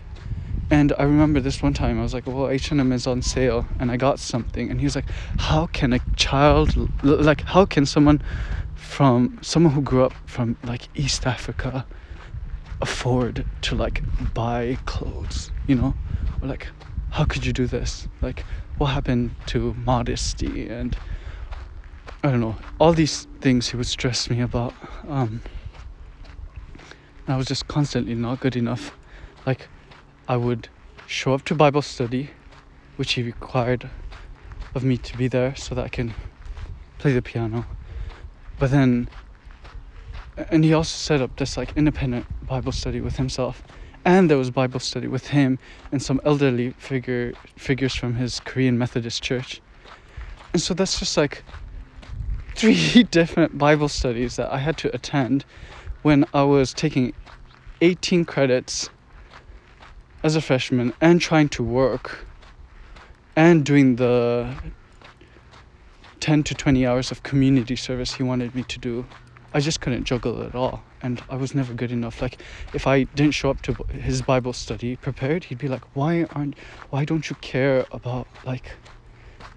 and 0.70 0.94
I 0.98 1.04
remember 1.04 1.40
this 1.40 1.62
one 1.62 1.74
time 1.74 2.00
I 2.00 2.02
was 2.02 2.14
like, 2.14 2.26
"Well, 2.26 2.50
H&M 2.50 2.92
is 2.92 3.06
on 3.06 3.22
sale," 3.22 3.68
and 3.80 3.92
I 3.92 3.98
got 3.98 4.20
something, 4.20 4.72
and 4.72 4.80
he 4.80 4.86
was 4.86 4.96
like, 4.96 5.06
"How 5.38 5.68
can 5.68 5.94
a 5.94 6.00
child, 6.16 6.76
like, 7.04 7.42
how 7.42 7.66
can 7.66 7.86
someone 7.86 8.22
from 8.74 9.38
someone 9.42 9.74
who 9.74 9.82
grew 9.82 10.04
up 10.04 10.14
from 10.26 10.58
like 10.64 10.90
East 10.96 11.28
Africa 11.28 11.86
afford 12.82 13.46
to 13.62 13.76
like 13.76 14.02
buy 14.34 14.78
clothes? 14.86 15.52
You 15.68 15.76
know, 15.76 15.94
or 16.42 16.48
like, 16.48 16.68
how 17.12 17.26
could 17.26 17.46
you 17.46 17.54
do 17.54 17.68
this? 17.68 18.08
Like, 18.22 18.44
what 18.78 18.88
happened 18.88 19.36
to 19.48 19.76
modesty 19.86 20.68
and 20.68 20.98
I 22.24 22.32
don't 22.32 22.42
know, 22.42 22.56
all 22.80 22.94
these 22.94 23.28
things 23.40 23.70
he 23.70 23.78
would 23.78 23.86
stress 23.86 24.32
me 24.32 24.42
about. 24.42 24.74
Um, 25.08 25.42
I 27.28 27.38
was 27.38 27.48
just 27.48 27.68
constantly 27.68 28.16
not 28.16 28.40
good 28.40 28.56
enough, 28.56 28.96
like." 29.46 29.68
I 30.28 30.38
would 30.38 30.70
show 31.06 31.36
up 31.36 31.46
to 31.46 31.56
Bible 31.56 31.84
study, 31.84 32.32
which 32.96 33.14
he 33.14 33.22
required 33.22 33.92
of 34.74 34.84
me 34.84 34.98
to 34.98 35.18
be 35.18 35.28
there 35.28 35.56
so 35.56 35.76
that 35.76 35.86
I 35.86 35.88
can 35.88 36.16
play 36.98 37.14
the 37.14 37.22
piano. 37.22 37.68
But 38.58 38.72
then, 38.72 39.08
and 40.50 40.64
he 40.64 40.74
also 40.74 40.98
set 40.98 41.22
up 41.22 41.38
this 41.38 41.58
like 41.58 41.78
independent 41.78 42.26
Bible 42.48 42.72
study 42.72 43.02
with 43.02 43.18
himself. 43.18 43.62
And 44.04 44.32
there 44.32 44.38
was 44.38 44.50
Bible 44.50 44.80
study 44.80 45.08
with 45.08 45.28
him 45.28 45.60
and 45.92 46.02
some 46.02 46.20
elderly 46.26 46.72
figure 46.72 47.34
figures 47.56 47.94
from 47.94 48.16
his 48.16 48.40
Korean 48.40 48.80
Methodist 48.80 49.22
church. 49.22 49.62
And 50.54 50.62
so 50.62 50.74
that's 50.74 50.98
just 50.98 51.18
like 51.18 51.44
three 52.56 53.04
different 53.12 53.60
Bible 53.60 53.90
studies 53.90 54.38
that 54.38 54.52
I 54.52 54.58
had 54.58 54.76
to 54.80 54.96
attend 54.96 55.46
when 56.06 56.24
I 56.36 56.44
was 56.44 56.72
taking 56.72 57.14
18 57.82 58.26
credits 58.26 58.92
as 60.24 60.36
a 60.36 60.42
freshman 60.42 60.94
and 61.02 61.20
trying 61.20 61.50
to 61.50 61.64
work 61.64 62.28
and 63.36 63.66
doing 63.66 63.96
the 63.96 64.56
10 66.20 66.44
to 66.44 66.54
20 66.54 66.86
hours 66.86 67.10
of 67.10 67.24
community 67.24 67.76
service 67.76 68.14
he 68.14 68.22
wanted 68.22 68.54
me 68.54 68.62
to 68.62 68.78
do 68.78 69.04
i 69.56 69.60
just 69.60 69.82
couldn't 69.82 70.04
juggle 70.04 70.44
it 70.44 70.50
at 70.50 70.54
all 70.54 70.84
and 71.02 71.24
i 71.28 71.36
was 71.36 71.56
never 71.56 71.74
good 71.74 71.92
enough. 71.92 72.22
Like 72.22 72.40
if 72.72 72.86
i 72.86 73.06
didn't 73.16 73.34
show 73.34 73.50
up 73.50 73.64
to 73.64 73.74
his 73.90 74.22
bible 74.22 74.54
study 74.54 74.96
prepared 74.98 75.46
he'd 75.46 75.58
be 75.58 75.68
like 75.68 75.86
why 75.96 76.28
aren't 76.36 76.56
why 76.92 77.04
don't 77.04 77.32
you 77.32 77.36
care 77.38 77.84
about 77.92 78.28
like 78.46 78.74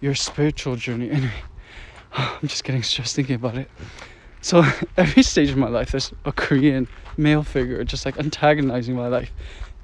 your 0.01 0.15
spiritual 0.15 0.77
journey? 0.77 1.11
Anyway 1.11 1.43
i'm 2.13 2.49
just 2.49 2.65
getting 2.65 2.83
stressed 2.83 3.15
thinking 3.17 3.37
about 3.37 3.59
it 3.59 3.71
so 4.41 4.65
every 4.97 5.23
stage 5.23 5.51
of 5.51 5.57
my 5.57 5.69
life 5.69 5.93
there's 5.93 6.13
a 6.25 6.33
korean 6.33 6.87
male 7.17 7.43
figure 7.43 7.83
just 7.85 8.05
like 8.07 8.19
antagonizing 8.19 8.95
my 8.95 9.09
life 9.09 9.33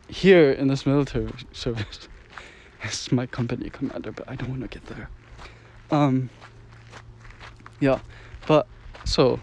here 0.09 0.53
in 0.53 0.69
this 0.69 0.85
military 0.85 1.33
service. 1.53 2.09
It's 2.83 3.11
my 3.11 3.27
company 3.27 3.71
commander 3.71 4.13
but 4.13 4.29
i 4.29 4.37
don't 4.37 4.51
want 4.51 4.63
to 4.63 4.69
get 4.69 4.87
there. 4.87 5.09
Um 5.91 6.31
yeah 7.81 7.99
but 8.47 8.67
so 9.05 9.41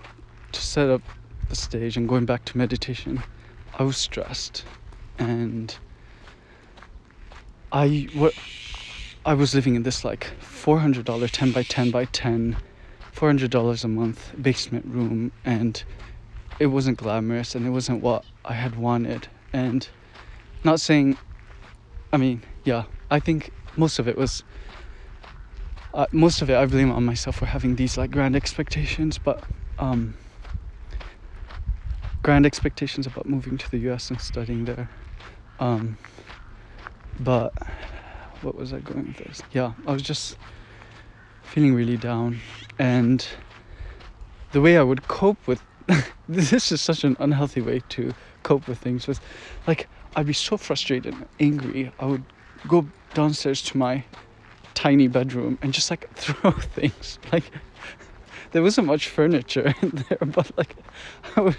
to 0.52 0.62
set 0.62 0.89
up 0.89 1.02
the 1.50 1.56
stage 1.56 1.97
and 1.97 2.08
going 2.08 2.26
back 2.26 2.45
to 2.45 2.58
meditation 2.58 3.21
i 3.78 3.84
was 3.84 3.97
stressed 3.97 4.63
and 5.19 5.78
i 7.71 8.08
what 8.13 8.34
i 9.26 9.34
was 9.34 9.54
living 9.54 9.76
in 9.76 9.84
this 9.84 10.06
like 10.06 10.28
$400 10.41 11.30
10 11.30 11.52
by 11.52 11.63
10 11.63 11.91
by 11.91 12.06
10 12.06 12.56
$400 13.21 13.84
a 13.84 13.88
month 13.88 14.34
basement 14.41 14.86
room 14.86 15.31
and 15.45 15.84
it 16.60 16.65
wasn't 16.65 16.97
glamorous 16.97 17.53
and 17.53 17.67
it 17.67 17.69
wasn't 17.69 18.01
what 18.01 18.25
i 18.45 18.53
had 18.53 18.75
wanted 18.75 19.27
and 19.53 19.89
not 20.63 20.79
saying, 20.79 21.17
I 22.13 22.17
mean, 22.17 22.43
yeah, 22.63 22.84
I 23.10 23.19
think 23.19 23.51
most 23.77 23.99
of 23.99 24.07
it 24.07 24.17
was, 24.17 24.43
uh, 25.93 26.05
most 26.12 26.41
of 26.41 26.49
it 26.49 26.55
I 26.55 26.65
blame 26.65 26.91
on 26.91 27.03
myself 27.03 27.38
for 27.38 27.45
having 27.45 27.75
these 27.75 27.97
like 27.97 28.12
grand 28.12 28.36
expectations, 28.36 29.17
but 29.17 29.43
um, 29.79 30.15
grand 32.23 32.45
expectations 32.45 33.07
about 33.07 33.27
moving 33.27 33.57
to 33.57 33.69
the 33.71 33.77
US 33.91 34.10
and 34.10 34.21
studying 34.21 34.65
there. 34.65 34.89
Um, 35.60 35.97
but 37.19 37.53
what 38.41 38.55
was 38.55 38.73
I 38.73 38.79
going 38.79 39.07
with 39.07 39.17
this? 39.17 39.41
Yeah, 39.51 39.73
I 39.86 39.91
was 39.93 40.01
just 40.01 40.38
feeling 41.51 41.73
really 41.73 41.97
down, 41.97 42.39
and 42.79 43.27
the 44.53 44.61
way 44.61 44.77
I 44.77 44.83
would 44.83 45.05
cope 45.09 45.45
with 45.47 45.61
this 46.29 46.71
is 46.71 46.79
such 46.79 47.03
an 47.03 47.17
unhealthy 47.19 47.59
way 47.59 47.81
to 47.89 48.13
cope 48.43 48.69
with 48.69 48.77
things 48.77 49.05
was 49.05 49.19
like 49.67 49.89
I'd 50.15 50.27
be 50.27 50.33
so 50.33 50.55
frustrated 50.55 51.13
and 51.13 51.25
angry. 51.41 51.91
I 51.99 52.05
would 52.05 52.23
go 52.69 52.87
downstairs 53.13 53.61
to 53.63 53.77
my 53.77 54.05
tiny 54.75 55.09
bedroom 55.09 55.57
and 55.61 55.73
just 55.73 55.89
like 55.89 56.09
throw 56.15 56.51
things. 56.51 57.19
Like 57.33 57.43
there 58.53 58.63
wasn't 58.63 58.87
much 58.87 59.09
furniture 59.09 59.73
in 59.81 60.05
there, 60.07 60.19
but 60.25 60.57
like 60.57 60.77
I 61.35 61.41
would 61.41 61.57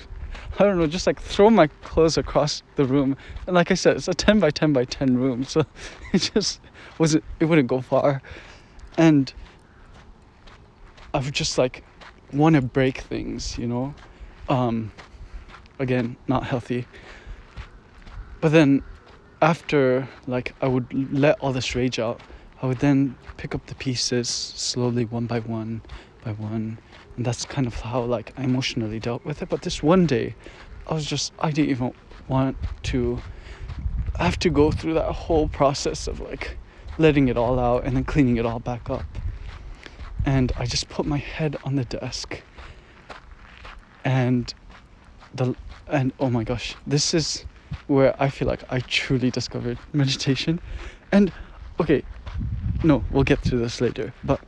I 0.58 0.64
don't 0.64 0.78
know, 0.78 0.86
just 0.86 1.06
like 1.06 1.20
throw 1.20 1.50
my 1.50 1.66
clothes 1.82 2.16
across 2.16 2.62
the 2.76 2.86
room. 2.86 3.14
And 3.46 3.54
like 3.54 3.70
I 3.70 3.74
said, 3.74 3.96
it's 3.96 4.08
a 4.08 4.14
10 4.14 4.40
by 4.40 4.50
10 4.50 4.72
by 4.72 4.86
10 4.86 5.18
room, 5.18 5.44
so 5.44 5.66
it 6.12 6.30
just 6.34 6.60
wasn't, 6.98 7.24
it 7.40 7.46
wouldn't 7.46 7.68
go 7.68 7.80
far. 7.80 8.20
And 8.98 9.32
I 11.14 11.18
would 11.18 11.34
just 11.34 11.58
like 11.58 11.84
want 12.32 12.56
to 12.56 12.62
break 12.62 12.98
things, 12.98 13.58
you 13.58 13.66
know? 13.66 13.94
Um, 14.48 14.92
again, 15.78 16.16
not 16.26 16.44
healthy. 16.44 16.86
But 18.40 18.52
then 18.52 18.82
after 19.40 20.08
like 20.26 20.54
I 20.62 20.68
would 20.68 21.12
let 21.12 21.38
all 21.40 21.52
this 21.52 21.74
rage 21.74 21.98
out, 21.98 22.20
I 22.62 22.66
would 22.66 22.78
then 22.78 23.16
pick 23.36 23.54
up 23.54 23.66
the 23.66 23.74
pieces 23.74 24.28
slowly, 24.28 25.04
one 25.04 25.26
by 25.26 25.40
one, 25.40 25.82
by 26.24 26.32
one, 26.32 26.78
and 27.16 27.26
that's 27.26 27.44
kind 27.44 27.66
of 27.66 27.74
how 27.80 28.02
like 28.02 28.32
I 28.38 28.44
emotionally 28.44 29.00
dealt 29.00 29.24
with 29.24 29.42
it. 29.42 29.48
But 29.48 29.62
this 29.62 29.82
one 29.82 30.06
day, 30.06 30.34
I 30.86 30.94
was 30.94 31.04
just 31.04 31.32
I 31.38 31.50
didn't 31.50 31.70
even 31.70 31.92
want 32.28 32.56
to 32.84 33.20
have 34.18 34.38
to 34.40 34.50
go 34.50 34.70
through 34.70 34.94
that 34.94 35.12
whole 35.12 35.48
process 35.48 36.06
of 36.06 36.20
like 36.20 36.56
letting 36.98 37.28
it 37.28 37.36
all 37.36 37.58
out 37.58 37.84
and 37.84 37.96
then 37.96 38.04
cleaning 38.04 38.36
it 38.36 38.46
all 38.46 38.60
back 38.60 38.88
up. 38.90 39.04
And 40.24 40.52
I 40.56 40.66
just 40.66 40.88
put 40.88 41.06
my 41.06 41.18
head 41.18 41.56
on 41.64 41.76
the 41.76 41.84
desk 41.84 42.42
and 44.04 44.52
the 45.34 45.54
and 45.88 46.12
oh 46.20 46.30
my 46.30 46.44
gosh, 46.44 46.74
this 46.86 47.12
is 47.14 47.44
where 47.86 48.14
I 48.20 48.28
feel 48.28 48.48
like 48.48 48.62
I 48.70 48.80
truly 48.80 49.30
discovered 49.30 49.78
meditation. 49.92 50.60
And 51.10 51.32
okay, 51.80 52.02
no, 52.82 53.04
we'll 53.10 53.24
get 53.24 53.42
to 53.44 53.56
this 53.56 53.80
later, 53.80 54.12
but 54.24 54.40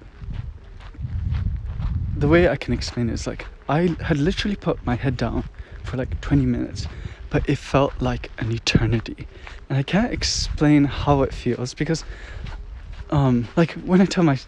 the 2.16 2.28
way 2.28 2.48
I 2.48 2.56
can 2.56 2.72
explain 2.72 3.10
it 3.10 3.14
is 3.14 3.26
like 3.26 3.46
I 3.68 3.94
had 4.00 4.18
literally 4.18 4.56
put 4.56 4.84
my 4.86 4.94
head 4.94 5.16
down 5.16 5.44
for 5.82 5.96
like 5.96 6.20
20 6.20 6.46
minutes, 6.46 6.86
but 7.30 7.48
it 7.48 7.58
felt 7.58 8.00
like 8.00 8.30
an 8.38 8.52
eternity. 8.52 9.26
And 9.68 9.78
I 9.78 9.82
can't 9.82 10.12
explain 10.12 10.84
how 10.84 11.22
it 11.22 11.34
feels 11.34 11.74
because 11.74 12.04
um 13.10 13.48
like 13.56 13.72
when 13.72 14.00
I 14.00 14.06
tell 14.06 14.24
my 14.24 14.38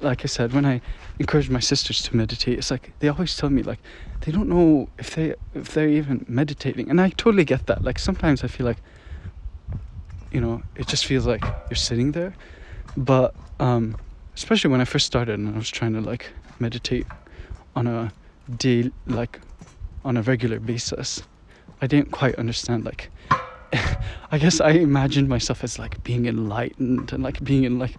like 0.00 0.22
I 0.24 0.26
said, 0.26 0.52
when 0.52 0.64
I 0.64 0.80
encourage 1.18 1.50
my 1.50 1.60
sisters 1.60 2.02
to 2.02 2.16
meditate, 2.16 2.58
it's 2.58 2.70
like 2.70 2.92
they 3.00 3.08
always 3.08 3.36
tell 3.36 3.50
me 3.50 3.62
like 3.62 3.78
they 4.20 4.32
don't 4.32 4.48
know 4.48 4.88
if 4.98 5.14
they 5.14 5.34
if 5.54 5.72
they're 5.74 5.88
even 5.88 6.24
meditating, 6.28 6.90
and 6.90 7.00
I 7.00 7.10
totally 7.10 7.44
get 7.44 7.66
that. 7.66 7.82
Like 7.82 7.98
sometimes 7.98 8.44
I 8.44 8.48
feel 8.48 8.66
like 8.66 8.78
you 10.30 10.40
know 10.40 10.62
it 10.76 10.86
just 10.86 11.06
feels 11.06 11.26
like 11.26 11.42
you're 11.42 11.76
sitting 11.76 12.12
there, 12.12 12.34
but 12.96 13.34
um, 13.60 13.96
especially 14.34 14.70
when 14.70 14.80
I 14.80 14.84
first 14.84 15.06
started 15.06 15.38
and 15.38 15.54
I 15.54 15.58
was 15.58 15.70
trying 15.70 15.94
to 15.94 16.00
like 16.00 16.32
meditate 16.58 17.06
on 17.74 17.86
a 17.86 18.12
day 18.56 18.90
like 19.06 19.40
on 20.04 20.16
a 20.16 20.22
regular 20.22 20.60
basis, 20.60 21.22
I 21.80 21.86
didn't 21.86 22.10
quite 22.12 22.34
understand 22.36 22.84
like. 22.84 23.10
I 24.30 24.38
guess 24.38 24.60
I 24.60 24.70
imagined 24.70 25.28
myself 25.28 25.62
as 25.62 25.78
like 25.78 26.02
being 26.02 26.24
enlightened 26.24 27.12
and 27.12 27.22
like 27.22 27.42
being 27.44 27.64
in 27.64 27.78
like 27.78 27.96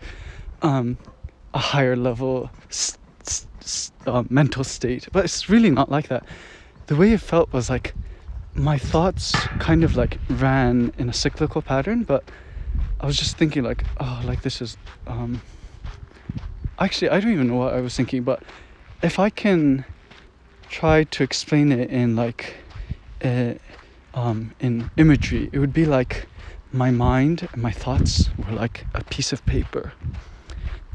um 0.64 0.98
a 1.54 1.60
higher 1.60 1.96
level 1.96 2.50
uh, 4.06 4.24
mental 4.30 4.64
state, 4.64 5.08
but 5.12 5.26
it's 5.26 5.50
really 5.50 5.70
not 5.70 5.90
like 5.90 6.08
that. 6.08 6.26
The 6.88 6.96
way 6.96 7.14
it 7.14 7.22
felt 7.22 7.52
was 7.54 7.70
like 7.70 7.94
my 8.56 8.78
thoughts 8.78 9.32
kind 9.60 9.84
of 9.84 9.96
like 9.96 10.18
ran 10.30 10.94
in 10.98 11.10
a 11.10 11.14
cyclical 11.14 11.62
pattern, 11.62 12.04
but 12.04 12.24
I 13.00 13.06
was 13.06 13.18
just 13.18 13.38
thinking 13.38 13.64
like, 13.64 13.84
oh, 14.00 14.22
like 14.26 14.42
this 14.42 14.62
is. 14.62 14.78
Um, 15.08 15.42
actually, 16.80 17.10
I 17.10 17.20
don't 17.20 17.32
even 17.32 17.48
know 17.48 17.56
what 17.56 17.74
I 17.74 17.82
was 17.82 17.96
thinking, 17.96 18.24
but 18.24 18.44
if 19.02 19.20
I 19.20 19.30
can 19.30 19.86
try 20.70 21.04
to 21.04 21.24
explain 21.24 21.72
it 21.72 21.90
in 21.90 22.16
like, 22.16 22.56
uh, 23.24 23.54
um, 24.14 24.54
in 24.60 24.90
imagery, 24.98 25.50
it 25.52 25.60
would 25.60 25.74
be 25.74 25.86
like 25.86 26.28
my 26.72 26.92
mind 26.92 27.48
and 27.54 27.62
my 27.62 27.72
thoughts 27.72 28.30
were 28.38 28.54
like 28.54 28.86
a 28.94 29.04
piece 29.06 29.34
of 29.34 29.44
paper 29.46 29.94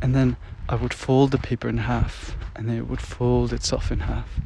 and 0.00 0.14
then 0.14 0.36
I 0.68 0.74
would 0.74 0.94
fold 0.94 1.30
the 1.30 1.38
paper 1.38 1.68
in 1.68 1.78
half, 1.78 2.36
and 2.56 2.68
then 2.68 2.76
it 2.76 2.88
would 2.88 3.00
fold 3.00 3.52
itself 3.52 3.90
in 3.92 4.00
half, 4.00 4.40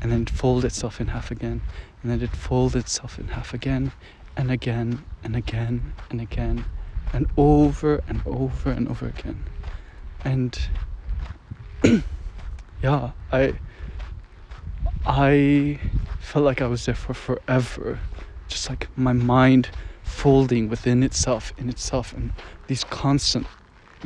and 0.00 0.12
then 0.12 0.26
fold 0.26 0.64
itself 0.64 1.00
in 1.00 1.08
half 1.08 1.30
again, 1.30 1.62
and 2.02 2.10
then 2.10 2.18
it'd 2.18 2.36
fold 2.36 2.76
itself 2.76 3.18
in 3.18 3.28
half 3.28 3.52
again, 3.52 3.92
and 4.36 4.50
again, 4.50 5.04
and 5.24 5.34
again, 5.34 5.92
and 6.10 6.20
again, 6.20 6.64
and 7.12 7.26
over 7.36 8.02
and 8.08 8.22
over 8.26 8.70
and 8.70 8.88
over 8.88 9.06
again. 9.06 9.44
And 10.24 10.58
yeah, 12.82 13.12
I 13.32 13.54
I 15.06 15.78
felt 16.20 16.44
like 16.44 16.60
I 16.60 16.66
was 16.66 16.86
there 16.86 16.94
for 16.94 17.14
forever, 17.14 17.98
just 18.48 18.68
like 18.68 18.88
my 18.96 19.12
mind 19.12 19.70
folding 20.02 20.68
within 20.68 21.02
itself, 21.02 21.52
in 21.58 21.68
itself, 21.68 22.12
and 22.12 22.32
these 22.66 22.84
constant 22.84 23.46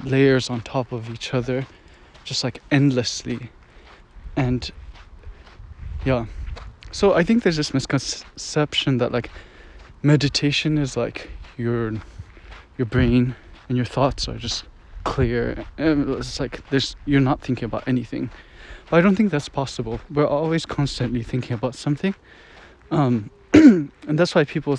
layers 0.04 0.50
on 0.50 0.60
top 0.60 0.92
of 0.92 1.10
each 1.10 1.34
other, 1.34 1.66
just 2.24 2.44
like 2.44 2.62
endlessly. 2.70 3.50
And 4.36 4.70
yeah, 6.04 6.26
so 6.92 7.14
I 7.14 7.22
think 7.22 7.42
there's 7.42 7.56
this 7.56 7.74
misconception 7.74 8.98
that 8.98 9.12
like 9.12 9.30
meditation 10.02 10.78
is 10.78 10.96
like 10.96 11.30
your 11.56 11.92
your 12.78 12.86
brain 12.86 13.34
and 13.68 13.76
your 13.76 13.86
thoughts 13.86 14.28
are 14.28 14.38
just 14.38 14.64
clear. 15.04 15.64
It's 15.78 16.40
like 16.40 16.68
there's 16.70 16.96
you're 17.04 17.20
not 17.20 17.40
thinking 17.40 17.64
about 17.64 17.86
anything. 17.86 18.30
But 18.88 18.96
I 18.98 19.00
don't 19.02 19.14
think 19.14 19.30
that's 19.30 19.48
possible. 19.48 20.00
We're 20.10 20.26
always 20.26 20.66
constantly 20.66 21.22
thinking 21.22 21.54
about 21.54 21.76
something, 21.76 22.14
um, 22.90 23.30
and 23.54 23.90
that's 24.18 24.34
why 24.34 24.44
people 24.44 24.76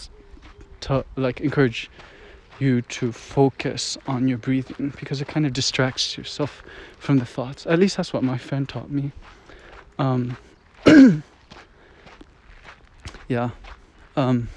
t- 0.81 1.03
like 1.15 1.39
encourage 1.39 1.89
you 2.61 2.81
to 2.83 3.11
focus 3.11 3.97
on 4.07 4.27
your 4.27 4.37
breathing 4.37 4.93
because 4.99 5.21
it 5.21 5.27
kind 5.27 5.45
of 5.45 5.53
distracts 5.53 6.17
yourself 6.17 6.63
from 6.99 7.17
the 7.17 7.25
thoughts. 7.25 7.65
At 7.65 7.79
least 7.79 7.97
that's 7.97 8.13
what 8.13 8.23
my 8.23 8.37
friend 8.37 8.69
taught 8.69 8.91
me. 8.91 9.11
Um, 9.97 10.37
yeah. 13.27 13.49
Um, 14.15 14.49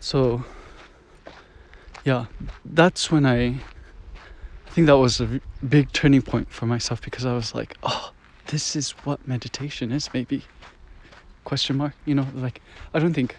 so, 0.00 0.44
yeah, 2.04 2.26
that's 2.64 3.10
when 3.10 3.26
I, 3.26 3.46
I 3.46 4.70
think 4.70 4.86
that 4.86 4.98
was 4.98 5.20
a 5.20 5.40
big 5.68 5.92
turning 5.92 6.22
point 6.22 6.50
for 6.50 6.66
myself 6.66 7.02
because 7.02 7.26
I 7.26 7.34
was 7.34 7.54
like, 7.54 7.76
oh, 7.82 8.12
this 8.46 8.76
is 8.76 8.92
what 9.04 9.26
meditation 9.26 9.90
is, 9.90 10.12
maybe. 10.14 10.44
Question 11.44 11.76
mark, 11.76 11.94
you 12.04 12.14
know, 12.14 12.26
like, 12.34 12.62
I 12.92 12.98
don't 12.98 13.14
think. 13.14 13.36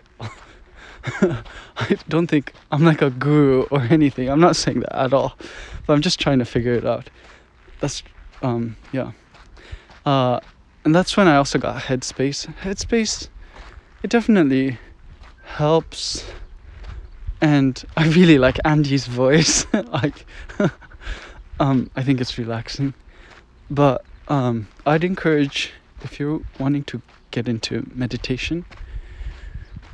I 1.77 1.97
don't 2.09 2.27
think 2.27 2.53
I'm 2.71 2.83
like 2.83 3.01
a 3.01 3.09
guru 3.09 3.63
or 3.69 3.81
anything. 3.81 4.29
I'm 4.29 4.39
not 4.39 4.55
saying 4.55 4.79
that 4.81 4.95
at 4.95 5.13
all. 5.13 5.37
But 5.85 5.93
I'm 5.93 6.01
just 6.01 6.19
trying 6.19 6.39
to 6.39 6.45
figure 6.45 6.73
it 6.73 6.85
out. 6.85 7.09
That's 7.79 8.03
um 8.41 8.75
yeah. 8.91 9.11
Uh 10.05 10.39
and 10.83 10.95
that's 10.95 11.15
when 11.15 11.27
I 11.27 11.37
also 11.37 11.59
got 11.59 11.83
Headspace. 11.83 12.53
Headspace 12.61 13.29
it 14.03 14.09
definitely 14.09 14.79
helps 15.43 16.25
and 17.41 17.83
I 17.95 18.07
really 18.07 18.39
like 18.39 18.57
Andy's 18.65 19.05
voice. 19.05 19.67
like 19.73 20.25
um 21.59 21.91
I 21.95 22.03
think 22.03 22.19
it's 22.19 22.37
relaxing. 22.37 22.93
But 23.69 24.03
um 24.27 24.67
I'd 24.87 25.03
encourage 25.03 25.71
if 26.01 26.19
you're 26.19 26.41
wanting 26.59 26.83
to 26.85 27.01
get 27.29 27.47
into 27.47 27.85
meditation 27.93 28.65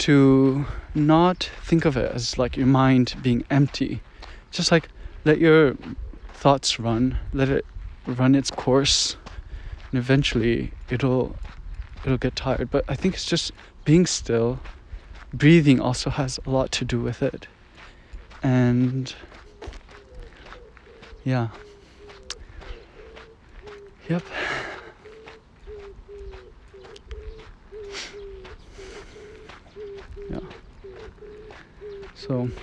to 0.02 0.66
not 0.96 1.50
think 1.64 1.86
of 1.86 1.96
it 1.96 2.12
as 2.12 2.40
like 2.40 2.58
your 2.58 2.66
mind 2.66 3.16
being 3.22 3.44
empty. 3.52 4.02
Just 4.50 4.72
like 4.72 4.88
let 5.26 5.38
your 5.38 5.76
thoughts 6.34 6.80
run, 6.80 7.20
let 7.34 7.50
it 7.50 7.66
run 8.08 8.34
its 8.34 8.50
course, 8.50 9.16
and 9.92 10.00
eventually 10.00 10.72
it'll 10.90 11.36
it'll 12.04 12.18
get 12.18 12.36
tired. 12.36 12.72
But 12.72 12.84
I 12.90 12.96
think 12.96 13.14
it's 13.14 13.26
just 13.26 13.52
being 13.86 14.08
still. 14.08 14.60
Breathing 15.34 15.80
also 15.80 16.10
has 16.10 16.40
a 16.46 16.50
lot 16.50 16.72
to 16.74 16.84
do 16.84 17.00
with 17.00 17.22
it. 17.22 17.48
And 18.42 19.14
yeah. 21.24 21.50
Yep. 24.10 24.24
So 32.22 32.42
I'm 32.42 32.54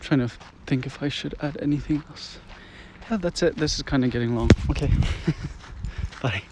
trying 0.00 0.20
to 0.20 0.28
think 0.66 0.86
if 0.86 1.02
I 1.02 1.08
should 1.08 1.34
add 1.40 1.58
anything 1.60 2.02
else. 2.08 2.38
Yeah 3.10 3.16
that's 3.16 3.42
it. 3.42 3.56
This 3.56 3.76
is 3.76 3.82
kind 3.82 4.04
of 4.04 4.10
getting 4.10 4.36
long. 4.36 4.50
Okay. 4.70 4.90
Bye 6.22 6.42